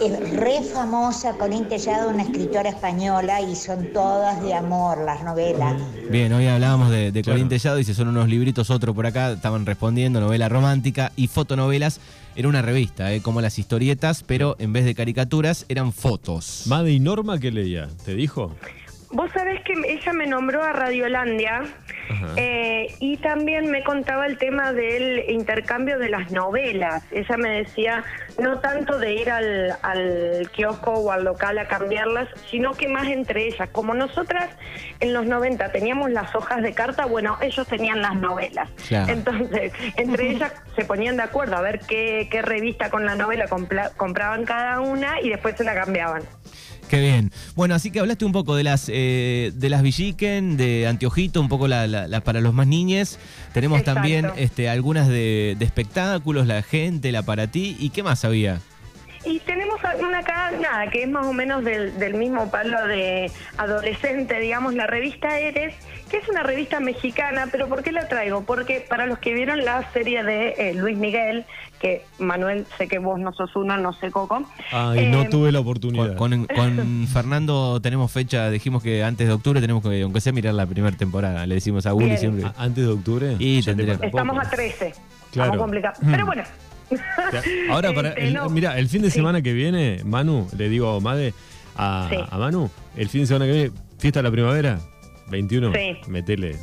Es 0.00 0.18
re 0.34 0.62
famosa 0.62 1.34
Corín 1.34 1.68
Tellado, 1.68 2.08
una 2.08 2.22
escritora 2.22 2.70
española, 2.70 3.42
y 3.42 3.54
son 3.54 3.92
todas 3.92 4.42
de 4.42 4.54
amor 4.54 4.98
las 5.04 5.22
novelas. 5.22 5.74
Bien, 6.10 6.32
hoy 6.32 6.46
hablábamos 6.46 6.90
de, 6.90 7.12
de 7.12 7.22
Corín 7.22 7.48
Claro. 7.48 7.48
Tellado, 7.50 7.76
dice, 7.76 7.92
son 7.92 8.08
unos 8.08 8.26
libritos, 8.26 8.70
otro 8.70 8.94
por 8.94 9.06
acá, 9.06 9.32
estaban 9.32 9.66
respondiendo, 9.66 10.18
novela 10.20 10.48
romántica 10.48 11.12
y 11.16 11.26
fotonovelas. 11.26 12.00
Era 12.34 12.48
una 12.48 12.62
revista, 12.62 13.12
¿eh? 13.12 13.20
como 13.20 13.42
las 13.42 13.58
historietas, 13.58 14.22
pero 14.26 14.56
en 14.58 14.72
vez 14.72 14.86
de 14.86 14.94
caricaturas 14.94 15.66
eran 15.68 15.92
fotos. 15.92 16.62
Made 16.66 16.92
y 16.92 17.00
Norma, 17.00 17.38
¿qué 17.38 17.50
leía? 17.50 17.88
¿Te 18.04 18.14
dijo? 18.14 18.52
Vos 19.12 19.30
sabés 19.32 19.60
que 19.62 19.72
ella 19.88 20.12
me 20.12 20.26
nombró 20.26 20.62
a 20.62 20.72
Radiolandia 20.72 21.62
eh, 22.36 22.94
y 23.00 23.16
también 23.16 23.68
me 23.68 23.82
contaba 23.82 24.24
el 24.26 24.38
tema 24.38 24.72
del 24.72 25.28
intercambio 25.30 25.98
de 25.98 26.08
las 26.10 26.30
novelas. 26.30 27.02
Ella 27.10 27.36
me 27.36 27.50
decía 27.50 28.04
no 28.38 28.60
tanto 28.60 28.98
de 29.00 29.12
ir 29.14 29.30
al, 29.30 29.76
al 29.82 30.48
kiosco 30.52 30.92
o 30.92 31.10
al 31.10 31.24
local 31.24 31.58
a 31.58 31.66
cambiarlas, 31.66 32.28
sino 32.50 32.72
que 32.74 32.86
más 32.88 33.08
entre 33.08 33.48
ellas. 33.48 33.68
Como 33.70 33.94
nosotras 33.94 34.48
en 35.00 35.12
los 35.12 35.26
90 35.26 35.72
teníamos 35.72 36.10
las 36.10 36.32
hojas 36.36 36.62
de 36.62 36.72
carta, 36.72 37.06
bueno, 37.06 37.36
ellos 37.40 37.66
tenían 37.66 38.00
las 38.02 38.14
novelas. 38.14 38.70
Claro. 38.86 39.12
Entonces, 39.12 39.72
entre 39.96 40.30
ellas 40.30 40.52
se 40.76 40.84
ponían 40.84 41.16
de 41.16 41.24
acuerdo 41.24 41.56
a 41.56 41.60
ver 41.62 41.80
qué, 41.80 42.28
qué 42.30 42.42
revista 42.42 42.90
con 42.90 43.04
la 43.04 43.16
novela 43.16 43.46
compla- 43.48 43.90
compraban 43.96 44.44
cada 44.44 44.78
una 44.80 45.20
y 45.20 45.30
después 45.30 45.56
se 45.56 45.64
la 45.64 45.74
cambiaban. 45.74 46.22
Qué 46.90 46.98
bien. 47.00 47.30
Bueno, 47.54 47.76
así 47.76 47.92
que 47.92 48.00
hablaste 48.00 48.24
un 48.24 48.32
poco 48.32 48.56
de 48.56 48.64
las 48.64 48.90
eh, 48.92 49.52
de 49.54 49.68
las 49.70 49.80
Villiquen, 49.82 50.56
de 50.56 50.88
Anteojito, 50.88 51.40
un 51.40 51.48
poco 51.48 51.68
la, 51.68 51.86
la- 51.86 52.08
la 52.08 52.20
para 52.20 52.40
los 52.40 52.52
más 52.52 52.66
niñes. 52.66 53.20
Tenemos 53.54 53.78
Exacto. 53.78 54.00
también 54.00 54.30
este, 54.36 54.68
algunas 54.68 55.06
de, 55.06 55.54
de 55.56 55.64
espectáculos, 55.64 56.48
la 56.48 56.62
gente, 56.62 57.12
la 57.12 57.22
para 57.22 57.46
ti. 57.46 57.76
¿Y 57.78 57.90
qué 57.90 58.02
más 58.02 58.24
había? 58.24 58.60
Y 59.24 59.38
tenemos 59.40 59.78
una 60.00 60.18
acá, 60.20 60.50
nada, 60.60 60.90
que 60.90 61.02
es 61.04 61.08
más 61.08 61.26
o 61.26 61.32
menos 61.32 61.62
del, 61.62 61.96
del 61.98 62.14
mismo 62.14 62.50
palo 62.50 62.86
de 62.88 63.30
adolescente, 63.58 64.40
digamos, 64.40 64.74
la 64.74 64.86
revista 64.86 65.38
Eres, 65.38 65.74
que 66.10 66.18
es 66.18 66.28
una 66.28 66.42
revista 66.42 66.80
mexicana, 66.80 67.48
pero 67.50 67.68
¿por 67.68 67.82
qué 67.82 67.92
la 67.92 68.08
traigo? 68.08 68.42
Porque 68.44 68.84
para 68.88 69.06
los 69.06 69.18
que 69.18 69.32
vieron 69.32 69.64
la 69.64 69.90
serie 69.92 70.22
de 70.24 70.54
eh, 70.58 70.74
Luis 70.74 70.96
Miguel, 70.98 71.44
que 71.80 72.02
Manuel, 72.18 72.66
sé 72.76 72.88
que 72.88 72.98
vos 72.98 73.18
no 73.18 73.32
sos 73.32 73.54
uno, 73.56 73.76
no 73.78 73.92
sé 73.94 74.10
Coco. 74.10 74.42
Ay, 74.72 74.98
eh, 75.00 75.08
no 75.10 75.28
tuve 75.28 75.52
la 75.52 75.60
oportunidad. 75.60 76.16
con- 76.16 76.46
con 76.46 77.06
Fernando 77.12 77.80
tenemos 77.80 78.10
fecha, 78.12 78.50
dijimos 78.50 78.82
que 78.82 79.02
antes 79.04 79.26
de 79.28 79.32
octubre 79.32 79.60
tenemos 79.60 79.82
que, 79.82 80.02
aunque 80.02 80.20
sea, 80.20 80.32
mirar 80.32 80.54
la 80.54 80.66
primera 80.66 80.96
temporada. 80.96 81.46
Le 81.46 81.54
decimos 81.54 81.86
a 81.86 81.94
Bien. 81.94 82.18
siempre. 82.18 82.44
Ah, 82.46 82.54
¿Antes 82.58 82.84
de 82.84 82.90
octubre? 82.92 83.36
Y 83.38 83.58
Estamos 83.60 84.38
a 84.38 84.50
13. 84.50 84.92
Claro. 85.32 85.66
Mm. 85.66 86.10
Pero 86.10 86.26
bueno. 86.26 86.42
Ahora, 87.70 87.92
para 87.94 88.08
Este, 88.10 88.26
el- 88.26 88.34
no. 88.34 88.48
mira, 88.50 88.78
el 88.78 88.88
fin 88.88 89.02
de 89.02 89.10
Sí. 89.10 89.16
semana 89.18 89.42
que 89.42 89.52
viene, 89.52 90.00
Manu, 90.04 90.48
le 90.56 90.68
digo 90.68 90.96
a 90.96 91.00
Made, 91.00 91.32
a, 91.76 92.08
Sí. 92.10 92.16
a 92.28 92.36
Manu, 92.38 92.68
el 92.96 93.08
fin 93.08 93.20
de 93.22 93.26
semana 93.28 93.46
que 93.46 93.52
viene, 93.52 93.70
fiesta 93.98 94.18
de 94.20 94.24
la 94.24 94.30
primavera, 94.32 94.80
21, 95.30 95.72
Sí. 95.72 95.96
metele, 96.10 96.56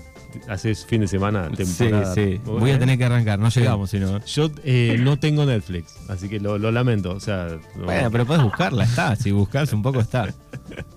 haces 0.47 0.85
fin 0.85 1.01
de 1.01 1.07
semana, 1.07 1.49
Sí, 1.55 1.63
temporada. 1.63 2.13
sí. 2.13 2.39
¿Vos 2.45 2.59
Voy 2.59 2.71
a 2.71 2.79
tener 2.79 2.97
que 2.97 3.05
arrancar, 3.05 3.39
no 3.39 3.49
llegamos, 3.49 3.89
sino. 3.89 4.23
Yo 4.25 4.51
eh, 4.63 4.97
no 4.99 5.17
tengo 5.17 5.45
Netflix, 5.45 5.97
así 6.09 6.29
que 6.29 6.39
lo, 6.39 6.57
lo 6.57 6.71
lamento, 6.71 7.11
o 7.11 7.19
sea... 7.19 7.57
no- 7.75 7.85
Bueno, 7.85 8.11
pero 8.11 8.25
puedes 8.25 8.43
buscarla, 8.43 8.83
está. 8.83 9.15
Si 9.15 9.31
buscas 9.31 9.71
un 9.73 9.81
poco, 9.81 9.99
está. 10.01 10.27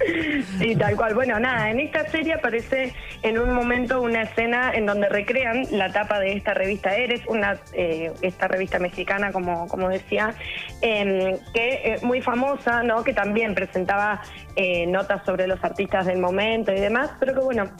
Sí, 0.58 0.76
tal 0.76 0.96
cual. 0.96 1.14
Bueno, 1.14 1.38
nada, 1.38 1.70
en 1.70 1.80
esta 1.80 2.08
serie 2.08 2.34
aparece 2.34 2.94
en 3.22 3.38
un 3.38 3.52
momento 3.52 4.00
una 4.00 4.22
escena 4.22 4.72
en 4.74 4.86
donde 4.86 5.08
recrean 5.08 5.66
la 5.70 5.92
tapa 5.92 6.18
de 6.18 6.32
esta 6.32 6.54
revista 6.54 6.94
Eres, 6.96 7.22
una 7.26 7.58
eh, 7.72 8.12
esta 8.22 8.48
revista 8.48 8.78
mexicana, 8.78 9.32
como, 9.32 9.66
como 9.68 9.88
decía, 9.88 10.34
em, 10.80 11.38
que 11.52 11.94
es 11.94 12.02
muy 12.02 12.20
famosa, 12.20 12.82
¿no? 12.82 13.04
Que 13.04 13.12
también 13.12 13.54
presentaba 13.54 14.22
eh, 14.56 14.86
notas 14.86 15.24
sobre 15.24 15.46
los 15.46 15.62
artistas 15.62 16.06
del 16.06 16.18
momento 16.18 16.72
y 16.72 16.80
demás, 16.80 17.10
pero 17.18 17.34
que 17.34 17.40
bueno, 17.40 17.70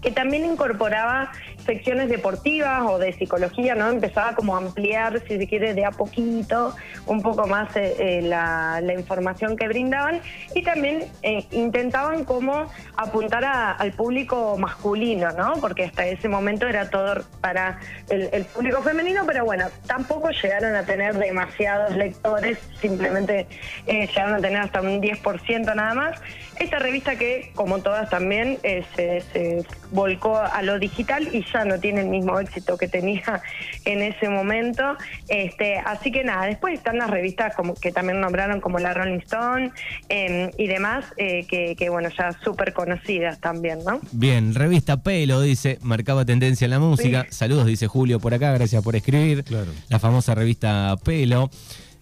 que 0.00 0.10
también 0.10 0.44
incorporaba 0.44 1.32
secciones 1.64 2.08
deportivas 2.08 2.82
o 2.82 2.98
de 2.98 3.12
psicología, 3.12 3.74
¿no? 3.74 3.90
Empezaba 3.90 4.34
como 4.34 4.54
a 4.54 4.58
ampliar, 4.58 5.20
si 5.26 5.38
se 5.38 5.46
quiere, 5.46 5.74
de 5.74 5.84
a 5.84 5.90
poquito, 5.90 6.74
un 7.06 7.22
poco 7.22 7.46
más 7.46 7.74
eh, 7.76 7.94
eh, 7.98 8.22
la, 8.22 8.80
información 8.90 9.56
que 9.56 9.68
brindaban 9.68 10.20
y 10.54 10.62
también 10.62 11.04
eh, 11.22 11.46
intentaban 11.52 12.24
como 12.24 12.66
apuntar 12.96 13.44
al 13.44 13.92
público 13.92 14.56
masculino, 14.58 15.30
¿no? 15.32 15.54
Porque 15.60 15.84
hasta 15.84 16.06
ese 16.06 16.28
momento 16.28 16.66
era 16.66 16.90
todo 16.90 17.22
para 17.40 17.78
el, 18.08 18.44
público 18.46 18.82
femenino, 18.82 19.22
pero 19.26 19.44
bueno, 19.44 19.66
tampoco 19.86 20.30
llegaron 20.30 20.74
a 20.74 20.82
tener 20.82 21.16
demasiados 21.16 21.96
lectores, 21.96 22.58
simplemente 22.80 23.46
llegaron 23.86 24.34
a 24.34 24.40
tener 24.40 24.60
hasta 24.60 24.80
un 24.80 25.00
10% 25.00 25.74
nada 25.74 25.94
más. 25.94 26.20
Esta 26.58 26.78
revista 26.78 27.16
que, 27.16 27.52
como 27.54 27.78
todas 27.78 28.10
también, 28.10 28.58
se, 28.62 29.22
se 29.32 29.64
volcó 29.92 30.38
a 30.38 30.62
lo 30.62 30.78
digital 30.78 31.28
y 31.32 31.44
ya 31.52 31.64
no 31.64 31.78
tiene 31.80 32.02
el 32.02 32.08
mismo 32.08 32.38
éxito 32.38 32.76
que 32.76 32.88
tenía 32.88 33.42
en 33.84 34.02
ese 34.02 34.28
momento. 34.28 34.96
Este, 35.28 35.78
así 35.78 36.12
que 36.12 36.24
nada, 36.24 36.46
después 36.46 36.74
están 36.74 36.98
las 36.98 37.10
revistas 37.10 37.54
como 37.54 37.74
que 37.74 37.92
también 37.92 38.20
nombraron 38.20 38.60
como 38.60 38.78
la 38.78 38.94
Rolling 38.94 39.18
Stone 39.20 39.70
eh, 40.08 40.50
y 40.56 40.66
demás, 40.66 41.04
eh, 41.16 41.46
que, 41.46 41.74
que, 41.76 41.88
bueno, 41.90 42.08
ya 42.16 42.32
súper 42.44 42.72
conocidas 42.72 43.40
también, 43.40 43.80
¿no? 43.84 44.00
Bien, 44.12 44.54
revista 44.54 45.02
Pelo, 45.02 45.40
dice, 45.40 45.78
marcaba 45.82 46.24
tendencia 46.24 46.64
en 46.64 46.70
la 46.72 46.78
música. 46.78 47.26
Sí. 47.28 47.36
Saludos, 47.36 47.66
dice 47.66 47.86
Julio 47.86 48.20
por 48.20 48.34
acá, 48.34 48.52
gracias 48.52 48.82
por 48.82 48.96
escribir. 48.96 49.44
Claro. 49.44 49.70
La 49.88 49.98
famosa 49.98 50.34
revista 50.34 50.96
Pelo. 51.04 51.50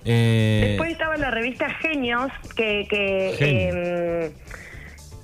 Eh, 0.05 0.66
Después 0.68 0.92
estaba 0.92 1.16
la 1.16 1.31
revista 1.31 1.68
Genios, 1.70 2.31
que, 2.57 2.87
que 2.88 3.35
Genio. 3.37 3.74
eh, 3.74 4.33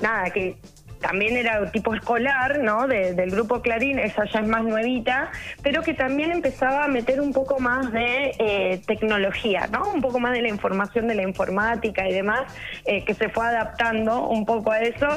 nada, 0.00 0.30
que 0.30 0.56
también 1.06 1.36
era 1.36 1.70
tipo 1.70 1.94
escolar, 1.94 2.60
¿no? 2.60 2.86
De- 2.88 3.12
del 3.12 3.30
grupo 3.30 3.60
Clarín, 3.60 3.98
esa 3.98 4.24
ya 4.32 4.40
es 4.40 4.48
más 4.48 4.64
nuevita, 4.64 5.30
pero 5.62 5.82
que 5.82 5.92
también 5.92 6.32
empezaba 6.32 6.84
a 6.84 6.88
meter 6.88 7.20
un 7.20 7.32
poco 7.32 7.60
más 7.60 7.92
de 7.92 8.32
eh, 8.38 8.80
tecnología, 8.86 9.68
¿no? 9.70 9.90
Un 9.92 10.00
poco 10.00 10.18
más 10.18 10.32
de 10.32 10.40
la 10.40 10.48
información 10.48 11.06
de 11.06 11.14
la 11.14 11.22
informática 11.22 12.08
y 12.08 12.12
demás, 12.14 12.42
eh, 12.86 13.04
que 13.04 13.12
se 13.14 13.28
fue 13.28 13.44
adaptando 13.46 14.26
un 14.28 14.46
poco 14.46 14.70
a 14.70 14.80
eso, 14.80 15.08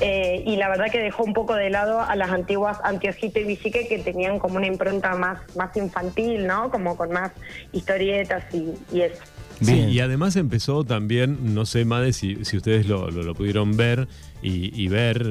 eh, 0.00 0.42
y 0.46 0.54
la 0.56 0.68
verdad 0.68 0.86
que 0.92 0.98
dejó 1.00 1.24
un 1.24 1.32
poco 1.32 1.54
de 1.56 1.70
lado 1.70 2.00
a 2.00 2.14
las 2.14 2.30
antiguas 2.30 2.78
Antiojito 2.84 3.40
y 3.40 3.44
Visique 3.44 3.88
que 3.88 3.98
tenían 3.98 4.38
como 4.38 4.56
una 4.56 4.66
impronta 4.68 5.14
más, 5.16 5.40
más 5.56 5.76
infantil, 5.76 6.46
¿no? 6.46 6.70
Como 6.70 6.96
con 6.96 7.10
más 7.10 7.32
historietas 7.72 8.44
y, 8.54 8.74
y 8.96 9.00
eso. 9.02 9.22
Sí, 9.60 9.74
y 9.90 10.00
además 10.00 10.36
empezó 10.36 10.84
también, 10.84 11.54
no 11.54 11.66
sé, 11.66 11.84
Made, 11.84 12.12
si, 12.12 12.44
si 12.44 12.56
ustedes 12.56 12.86
lo, 12.86 13.10
lo- 13.10 13.22
lo 13.22 13.34
pudieron 13.34 13.76
ver 13.76 14.08
y, 14.42 14.70
y 14.82 14.88
ver 14.88 15.22
eh, 15.26 15.30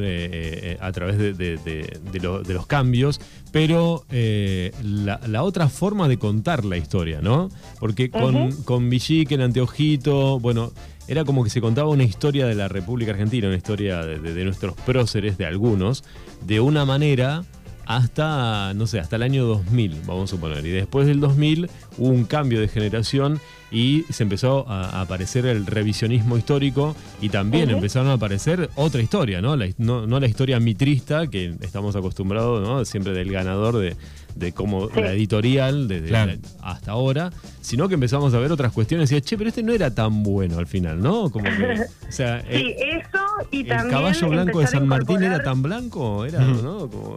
eh, 0.73 0.77
a 0.79 0.91
través 0.91 1.17
de, 1.17 1.33
de- 1.33 1.57
de- 1.57 1.99
de 2.11 2.19
lo- 2.19 2.41
de 2.43 2.53
los 2.53 2.65
cambios, 2.67 3.19
pero 3.51 4.05
eh, 4.09 4.71
la, 4.83 5.19
la 5.27 5.43
otra 5.43 5.67
forma 5.69 6.07
de 6.07 6.17
contar 6.17 6.63
la 6.65 6.77
historia, 6.77 7.19
¿no? 7.21 7.49
Porque 7.79 8.09
con, 8.09 8.35
Ujú. 8.35 8.63
con 8.63 8.89
Villique, 8.89 9.35
el 9.35 9.41
anteojito, 9.41 10.39
bueno, 10.39 10.71
era 11.07 11.25
como 11.25 11.43
que 11.43 11.49
se 11.49 11.59
contaba 11.59 11.89
una 11.89 12.03
historia 12.03 12.45
de 12.47 12.55
la 12.55 12.67
República 12.69 13.11
Argentina, 13.11 13.47
una 13.47 13.57
historia 13.57 14.05
de, 14.05 14.19
de- 14.19 14.33
de 14.33 14.43
nuestros 14.45 14.73
próceres, 14.75 15.37
de 15.37 15.45
algunos, 15.45 16.03
de 16.45 16.59
una 16.61 16.85
manera 16.85 17.43
hasta, 17.85 18.73
no 18.73 18.87
sé, 18.87 18.99
hasta 18.99 19.15
el 19.17 19.23
año 19.23 19.45
2000, 19.45 20.01
vamos 20.05 20.25
a 20.29 20.35
suponer. 20.35 20.65
Y 20.65 20.69
después 20.69 21.07
del 21.07 21.19
2000 21.19 21.69
hubo 21.97 22.09
un 22.09 22.25
cambio 22.25 22.59
de 22.61 22.67
generación 22.67 23.39
y 23.71 24.03
se 24.09 24.23
empezó 24.23 24.65
a, 24.69 24.99
aparecer 25.01 25.45
el 25.45 25.65
revisionismo 25.65 26.37
histórico 26.37 26.95
y 27.21 27.29
también 27.29 27.69
empezaron 27.69 28.09
a 28.09 28.13
aparecer 28.13 28.69
otra 28.75 29.01
historia, 29.01 29.41
¿no? 29.41 29.55
La, 29.55 29.67
no, 29.77 30.05
no 30.07 30.19
la 30.19 30.27
historia 30.27 30.59
mitrista 30.59 31.27
que 31.27 31.55
estamos 31.61 31.95
acostumbrados, 31.95 32.67
¿no? 32.67 32.83
Siempre 32.83 33.13
del 33.13 33.31
ganador 33.31 33.77
de, 33.77 33.95
de 34.35 34.51
cómo 34.51 34.89
Sí. 34.93 34.99
la 35.01 35.13
editorial 35.13 35.87
desde 35.87 36.07
Claro. 36.09 36.33
la- 36.33 36.69
hasta 36.69 36.91
ahora, 36.91 37.31
sino 37.61 37.87
que 37.87 37.93
empezamos 37.93 38.33
a 38.33 38.39
ver 38.39 38.51
otras 38.51 38.73
cuestiones 38.73 39.09
y 39.09 39.15
decía, 39.15 39.25
che, 39.29 39.37
pero 39.37 39.47
este 39.49 39.63
no 39.63 39.71
era 39.71 39.93
tan 39.95 40.21
bueno 40.21 40.57
al 40.59 40.67
final, 40.67 41.01
¿no? 41.01 41.29
Como 41.29 41.45
que, 41.45 41.51
o 42.09 42.11
sea, 42.11 42.41
Sí, 42.41 42.47
el, 42.49 42.67
eso 42.71 43.19
y 43.51 43.61
el 43.61 43.67
también 43.67 43.89
caballo 43.89 44.29
blanco 44.29 44.59
de 44.59 44.67
San 44.67 44.85
Martín 44.87 45.23
era 45.23 45.41
tan 45.43 45.61
blanco, 45.61 46.25
era, 46.25 46.41
¿no? 46.41 46.89
Como... 46.89 47.15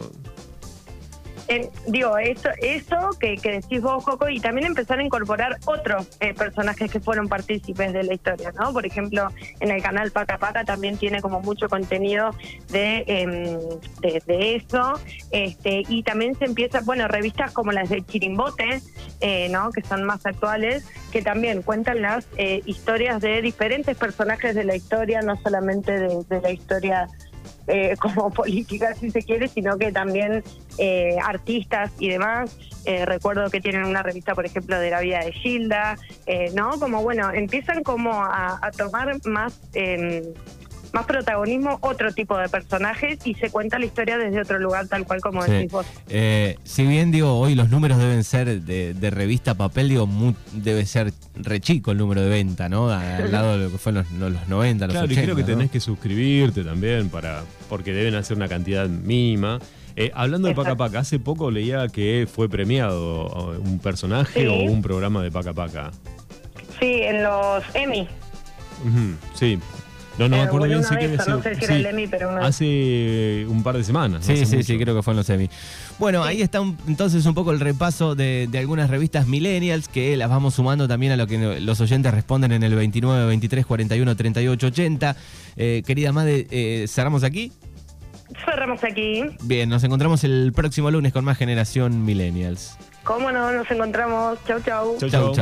en- 1.47 1.69
digo, 1.87 2.17
eso, 2.17 2.49
eso 2.61 3.09
que, 3.19 3.35
que 3.35 3.51
decís 3.53 3.81
vos, 3.81 4.03
Coco, 4.03 4.29
y 4.29 4.39
también 4.39 4.67
empezar 4.67 4.99
a 4.99 5.03
incorporar 5.03 5.57
otros 5.65 6.07
eh, 6.19 6.33
personajes 6.33 6.91
que 6.91 6.99
fueron 6.99 7.27
partícipes 7.27 7.93
de 7.93 8.03
la 8.03 8.13
historia, 8.13 8.51
¿no? 8.59 8.73
Por 8.73 8.85
ejemplo, 8.85 9.27
en 9.59 9.71
el 9.71 9.81
canal 9.81 10.11
Paca 10.11 10.37
Paca 10.37 10.63
también 10.65 10.97
tiene 10.97 11.21
como 11.21 11.41
mucho 11.41 11.69
contenido 11.69 12.31
de, 12.71 13.03
em, 13.07 13.59
de, 14.01 14.55
eso, 14.55 14.99
este, 15.31 15.83
y 15.87 16.03
también 16.03 16.35
se 16.37 16.45
empieza, 16.45 16.81
bueno, 16.81 17.07
revistas 17.07 17.51
como 17.51 17.71
las 17.71 17.89
de 17.89 18.03
Chirimbote, 18.03 18.81
eh, 19.21 19.49
¿no? 19.49 19.71
Que 19.71 19.81
son 19.81 20.03
más 20.03 20.25
actuales, 20.25 20.85
que 21.11 21.21
también 21.21 21.61
cuentan 21.61 22.01
las 22.01 22.27
eh, 22.37 22.61
historias 22.65 23.21
de 23.21 23.41
diferentes 23.41 23.95
personajes 23.97 24.55
de 24.55 24.63
la 24.63 24.75
historia, 24.75 25.21
no 25.21 25.35
solamente 25.41 25.99
de 25.99 26.41
la 26.41 26.51
historia 26.51 27.07
eh, 27.67 27.95
como 27.99 28.29
política, 28.31 28.93
si 28.95 29.11
se 29.11 29.21
quiere, 29.21 29.47
sino 29.47 29.77
que 29.77 29.91
también 29.91 30.43
eh, 30.77 31.17
artistas 31.23 31.91
y 31.99 32.09
demás. 32.09 32.57
Eh, 32.85 33.05
recuerdo 33.05 33.49
que 33.49 33.61
tienen 33.61 33.83
una 33.85 34.03
revista, 34.03 34.35
por 34.35 34.45
ejemplo, 34.45 34.79
de 34.79 34.91
la 34.91 34.99
vida 34.99 35.19
de 35.19 35.31
Gilda, 35.31 35.97
eh, 36.27 36.51
¿no? 36.53 36.79
Como, 36.79 37.01
bueno, 37.01 37.31
empiezan 37.31 37.83
como 37.83 38.13
a, 38.13 38.59
a 38.61 38.71
tomar 38.71 39.19
más... 39.25 39.59
más 40.95 41.05
protagonismo 41.05 41.77
otro 41.81 42.11
tipo 42.13 42.37
de 42.37 42.49
personajes 42.49 43.19
y 43.25 43.35
se 43.35 43.49
cuenta 43.51 43.77
la 43.77 43.85
historia 43.85 44.17
desde 44.17 44.41
otro 44.41 44.57
lugar 44.59 44.87
tal 44.87 45.05
cual 45.05 45.21
como 45.21 45.43
Sí. 45.43 45.51
decís 45.51 45.71
vos. 45.71 45.85
Eh, 46.09 46.57
si 46.63 46.85
bien 46.87 47.11
digo, 47.11 47.37
hoy 47.37 47.53
los 47.53 47.69
números 47.69 47.97
deben 47.99 48.23
ser 48.23 48.61
de, 48.61 48.93
de 48.95 49.09
revista 49.11 49.53
papel, 49.55 49.89
digo, 49.89 50.07
mu- 50.07 50.33
debe 50.53 50.85
ser 50.85 51.13
re 51.35 51.59
chico 51.59 51.91
el 51.91 51.97
número 51.99 52.21
de 52.21 52.29
venta, 52.29 52.69
¿no? 52.69 52.89
Al 52.89 53.31
lado 53.31 53.57
de 53.57 53.65
lo 53.65 53.71
que 53.71 53.77
fue 53.77 53.91
en 53.91 53.95
los, 53.97 54.11
los 54.11 54.47
90, 54.47 54.87
los 54.87 54.93
Claro, 54.93 55.05
80. 55.05 55.21
y 55.21 55.23
creo 55.25 55.35
que 55.35 55.41
¿no? 55.43 55.47
tenés 55.47 55.69
que 55.71 55.79
suscribirte 55.79 56.63
también 56.63 57.09
para 57.09 57.43
porque 57.69 57.91
deben 57.93 58.15
hacer 58.15 58.35
una 58.37 58.47
cantidad 58.47 58.87
mínima. 58.87 59.59
Eh, 59.97 60.11
hablando 60.13 60.47
de 60.47 60.55
Paca. 60.55 60.75
Paca, 60.75 60.99
hace 60.99 61.19
poco 61.19 61.51
leía 61.51 61.87
que 61.89 62.27
fue 62.33 62.49
premiado 62.49 63.57
un 63.59 63.79
personaje 63.79 64.41
Sí. 64.41 64.47
o 64.47 64.55
un 64.71 64.81
programa 64.81 65.21
de 65.23 65.31
Paca 65.31 65.53
Paca. 65.53 65.91
Sí, 66.79 67.01
en 67.03 67.23
los 67.23 67.63
Emmy. 67.73 68.07
Sí. 69.33 69.57
No, 70.17 70.29
no 70.29 70.37
me 70.37 70.43
Eh, 70.43 70.45
acuerdo 70.45 70.67
bien 70.67 70.81
de 70.81 70.87
que 70.87 70.95
había 70.95 71.07
esas, 71.15 71.27
no 71.27 71.41
sido- 71.41 71.43
sé 71.43 71.55
si 71.55 71.65
era 71.65 71.73
sí, 71.73 71.79
el 71.81 71.85
Emmy, 71.87 72.07
pero 72.07 72.29
una- 72.29 72.45
Hace 72.47 73.45
un 73.49 73.63
par 73.63 73.75
de 73.77 73.83
semanas. 73.83 74.25
Sí, 74.25 74.31
hace 74.33 74.45
sí, 74.45 74.55
mucho. 74.55 74.67
sí, 74.67 74.77
creo 74.79 74.95
que 74.95 75.03
fue 75.03 75.11
en 75.11 75.17
los 75.17 75.25
semis. 75.25 75.49
Bueno, 75.99 76.23
ahí 76.23 76.41
está 76.41 76.61
un- 76.61 76.77
entonces 76.87 77.25
un 77.25 77.33
poco 77.33 77.51
el 77.51 77.59
repaso 77.59 78.15
de, 78.15 78.47
de 78.49 78.59
algunas 78.59 78.89
revistas 78.89 79.27
millennials 79.27 79.87
que 79.89 80.15
las 80.15 80.29
vamos 80.29 80.53
sumando 80.55 80.87
también 80.87 81.11
a 81.11 81.17
lo 81.17 81.27
que 81.27 81.59
los 81.59 81.81
oyentes 81.81 82.13
responden 82.13 82.53
en 82.53 82.63
el 82.63 82.75
29, 82.75 83.25
23, 83.25 83.65
41, 83.65 84.15
38, 84.15 84.67
80. 84.67 85.15
Eh, 85.57 85.83
querida 85.85 86.11
Made, 86.13 86.47
eh, 86.49 86.85
cerramos 86.87 87.23
aquí. 87.23 87.51
Cerramos 88.43 88.83
aquí. 88.83 89.23
Bien, 89.43 89.69
nos 89.69 89.83
encontramos 89.83 90.23
el 90.23 90.51
próximo 90.53 90.89
lunes 90.91 91.13
con 91.13 91.23
más 91.25 91.37
Generación 91.37 92.03
Millennials. 92.05 92.77
¿Cómo 93.03 93.31
no? 93.31 93.51
Nos 93.51 93.69
encontramos. 93.69 94.39
Chau, 94.47 94.59
chau. 94.65 94.97
Chau, 94.97 95.09
Chau, 95.09 95.09
chau. 95.09 95.21
chau. 95.21 95.33